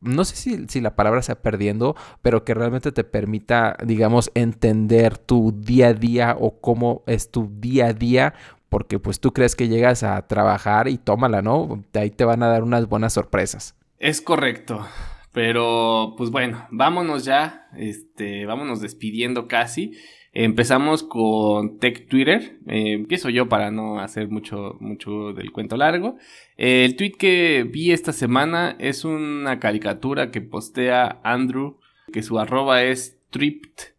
[0.02, 5.16] no sé si, si, la palabra sea perdiendo, pero que realmente te permita, digamos, entender
[5.16, 8.34] tu día a día o cómo es tu día a día
[8.68, 11.84] porque pues tú crees que llegas a trabajar y tómala, ¿no?
[11.92, 13.74] De ahí te van a dar unas buenas sorpresas.
[13.98, 14.86] Es correcto.
[15.32, 19.92] Pero pues bueno, vámonos ya, este, vámonos despidiendo casi.
[20.32, 22.58] Empezamos con Tech Twitter.
[22.66, 26.16] Eh, empiezo yo para no hacer mucho, mucho del cuento largo.
[26.56, 31.78] el tweet que vi esta semana es una caricatura que postea Andrew,
[32.12, 33.95] que su arroba es tripped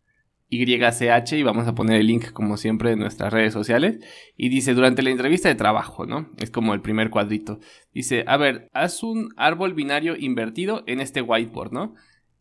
[0.50, 4.00] YCH y vamos a poner el link como siempre en nuestras redes sociales.
[4.36, 6.30] Y dice, durante la entrevista de trabajo, ¿no?
[6.38, 7.60] Es como el primer cuadrito.
[7.94, 11.96] Dice, a ver, haz un árbol binario invertido en este whiteboard, ¿no?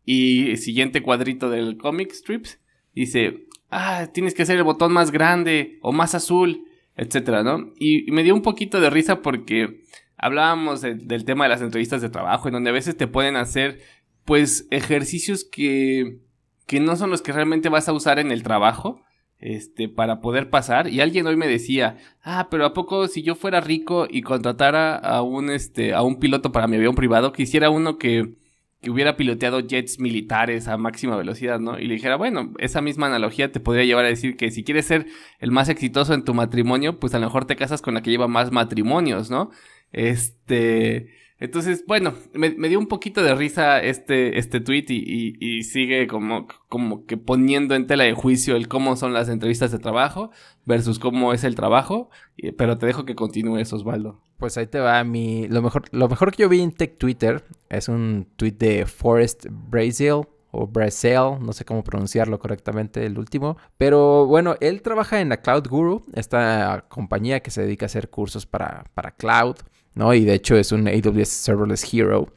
[0.05, 2.61] Y siguiente cuadrito del comic strips,
[2.95, 6.63] dice, ah, tienes que hacer el botón más grande o más azul,
[6.95, 7.73] etcétera, ¿no?
[7.77, 9.81] Y, me dio un poquito de risa porque
[10.15, 13.81] hablábamos del tema de las entrevistas de trabajo, en donde a veces te pueden hacer,
[14.23, 16.19] pues, ejercicios que
[16.67, 19.01] que no son los que realmente vas a usar en el trabajo,
[19.39, 20.87] este, para poder pasar.
[20.87, 24.95] Y alguien hoy me decía, ah, pero a poco si yo fuera rico y contratara
[24.95, 28.35] a un, este, a un piloto para mi avión privado, quisiera uno que,
[28.81, 31.79] que hubiera piloteado jets militares a máxima velocidad, ¿no?
[31.79, 34.85] Y le dijera, bueno, esa misma analogía te podría llevar a decir que si quieres
[34.85, 35.07] ser
[35.39, 38.11] el más exitoso en tu matrimonio, pues a lo mejor te casas con la que
[38.11, 39.51] lleva más matrimonios, ¿no?
[39.91, 46.47] Este, entonces, bueno, me, dio un poquito de risa este, este tweet y, sigue como,
[46.67, 50.31] como que poniendo en tela de juicio el cómo son las entrevistas de trabajo
[50.65, 52.09] versus cómo es el trabajo.
[52.57, 54.19] Pero te dejo que continúes, Osvaldo.
[54.37, 55.47] Pues ahí te va mi.
[55.47, 59.45] Lo mejor, lo mejor que yo vi en Tech Twitter es un tweet de Forrest
[59.49, 60.21] Braziel
[60.51, 63.57] o Braziel, no sé cómo pronunciarlo correctamente el último.
[63.77, 68.09] Pero bueno, él trabaja en la Cloud Guru, esta compañía que se dedica a hacer
[68.09, 69.57] cursos para, para cloud.
[69.97, 70.13] ¿No?
[70.13, 72.27] Y de hecho es un AWS Serverless Hero.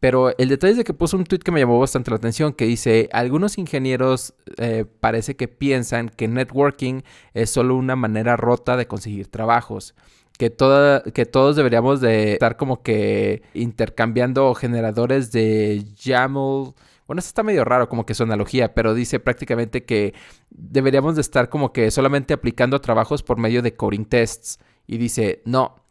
[0.00, 2.54] Pero el detalle es de que puso un tweet que me llamó bastante la atención,
[2.54, 7.02] que dice, algunos ingenieros eh, parece que piensan que networking
[7.34, 9.94] es solo una manera rota de conseguir trabajos.
[10.38, 16.74] Que, toda, que todos deberíamos de estar como que intercambiando generadores de YAML.
[17.06, 20.14] Bueno, eso está medio raro como que su analogía, pero dice prácticamente que
[20.50, 24.58] deberíamos de estar como que solamente aplicando trabajos por medio de coding tests.
[24.88, 25.81] Y dice, no,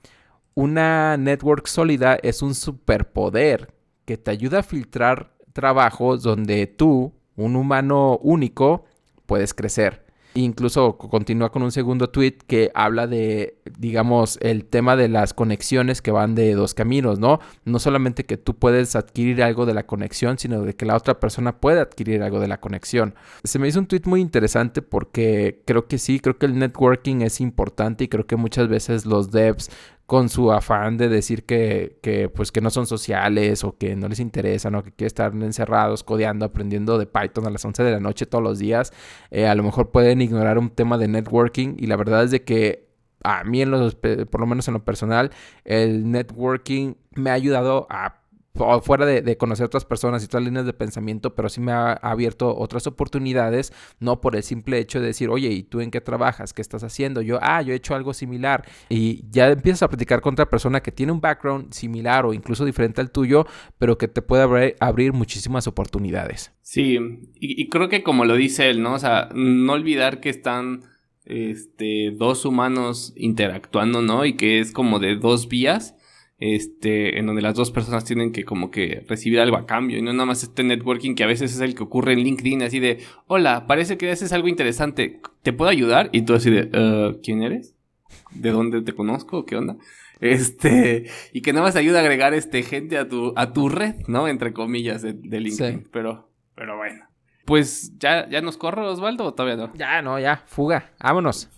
[0.54, 3.74] una network sólida es un superpoder
[4.06, 8.86] que te ayuda a filtrar trabajos donde tú, un humano único,
[9.26, 10.06] puedes crecer.
[10.34, 16.02] Incluso continúa con un segundo tweet que habla de, digamos, el tema de las conexiones
[16.02, 17.40] que van de dos caminos, ¿no?
[17.66, 21.20] No solamente que tú puedes adquirir algo de la conexión, sino de que la otra
[21.20, 23.14] persona puede adquirir algo de la conexión.
[23.44, 27.22] Se me hizo un tweet muy interesante porque creo que sí, creo que el networking
[27.22, 29.70] es importante y creo que muchas veces los devs
[30.12, 34.10] con su afán de decir que, que, pues, que no son sociales o que no
[34.10, 34.84] les interesa, ¿no?
[34.84, 38.44] que quieren estar encerrados, codeando, aprendiendo de Python a las 11 de la noche todos
[38.44, 38.92] los días,
[39.30, 42.44] eh, a lo mejor pueden ignorar un tema de networking y la verdad es de
[42.44, 42.90] que
[43.24, 45.32] a mí, en los, por lo menos en lo personal,
[45.64, 48.21] el networking me ha ayudado a
[48.82, 52.56] fuera de, conocer otras personas y otras líneas de pensamiento, pero sí me ha, abierto
[52.56, 56.54] otras oportunidades, no por el simple hecho de decir, oye, ¿y tú en qué trabajas?
[56.54, 57.22] ¿Qué estás haciendo?
[57.22, 58.66] Yo, ah, yo he hecho algo similar.
[58.90, 62.66] Y ya empiezas a platicar con otra persona que tiene un background similar o incluso
[62.66, 63.46] diferente al tuyo,
[63.78, 66.52] pero que te puede abrir, muchísimas oportunidades.
[66.62, 66.98] Sí,
[67.36, 68.94] y, y, creo que como lo dice él, ¿no?
[68.94, 70.84] O sea, no olvidar que están
[71.26, 74.26] este, dos humanos interactuando, ¿no?
[74.26, 75.96] Y que es como de dos vías
[76.42, 80.02] este, en donde las dos personas tienen que como que recibir algo a cambio y
[80.02, 82.80] no nada más este networking que a veces es el que ocurre en LinkedIn, así
[82.80, 86.10] de, hola, parece que haces algo interesante, ¿te puedo ayudar?
[86.12, 87.76] Y tú así de, uh, ¿quién eres?
[88.32, 89.46] ¿De dónde te conozco?
[89.46, 89.78] ¿Qué onda?
[90.20, 93.96] Este, y que nada más ayuda a agregar este gente a tu, a tu red,
[94.08, 94.28] ¿no?
[94.28, 97.06] Entre comillas de, LinkedIn, pero, pero bueno.
[97.46, 99.74] Pues ya, ya nos corre Osvaldo o todavía no?
[99.76, 101.50] Ya, no, ya, fuga, vámonos.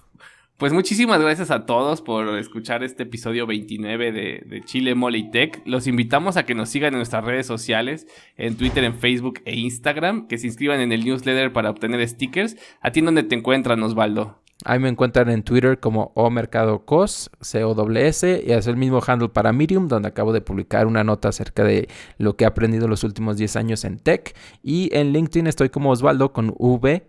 [0.57, 5.61] Pues muchísimas gracias a todos por escuchar este episodio 29 de, Chile Mole y Tech.
[5.65, 9.55] Los invitamos a que nos sigan en nuestras redes sociales, en Twitter, en Facebook e
[9.55, 12.55] Instagram, que se inscriban en el newsletter para obtener stickers.
[12.81, 14.43] ¿A ti dónde te encuentran, Osvaldo?
[14.63, 19.51] Ahí me encuentran en Twitter como O Mercado Cos, y es el mismo handle para
[19.51, 23.37] Medium, donde acabo de publicar una nota acerca de lo que he aprendido los últimos
[23.37, 24.35] 10 años en tech.
[24.61, 27.05] Y en LinkedIn estoy como Osvaldo con V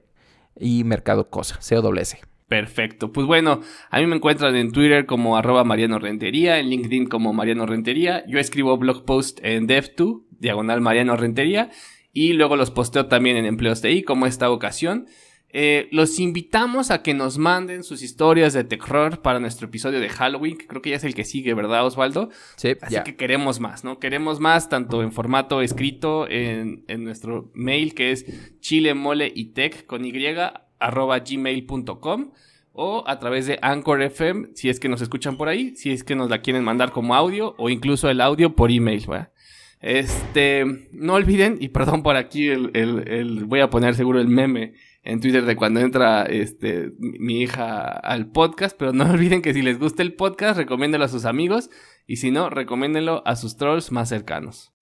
[0.58, 1.54] y Mercado Cos.
[2.54, 3.10] Perfecto.
[3.10, 7.32] Pues bueno, a mí me encuentran en Twitter como arroba Mariano Rentería, en LinkedIn como
[7.32, 8.24] Mariano Rentería.
[8.28, 11.70] Yo escribo blog post en Dev2, diagonal Mariano Rentería,
[12.12, 15.06] y luego los posteo también en Empleos TI, como esta ocasión.
[15.48, 20.08] Eh, los invitamos a que nos manden sus historias de terror para nuestro episodio de
[20.08, 22.30] Halloween, que creo que ya es el que sigue, ¿verdad, Osvaldo?
[22.54, 23.98] Sí, Así que queremos más, ¿no?
[23.98, 30.12] Queremos más, tanto en formato escrito, en, en nuestro mail, que es chilemoleitech con Y,
[30.84, 32.32] arroba gmail.com
[32.72, 36.02] o a través de Anchor FM, si es que nos escuchan por ahí, si es
[36.02, 39.04] que nos la quieren mandar como audio o incluso el audio por email,
[39.80, 44.74] Este, no olviden, y perdón por aquí, el, voy a poner seguro el meme
[45.04, 49.62] en Twitter de cuando entra este, mi hija al podcast, pero no olviden que si
[49.62, 51.70] les gusta el podcast, recomiéndelo a sus amigos
[52.08, 54.73] y si no, recomiéndenlo a sus trolls más cercanos.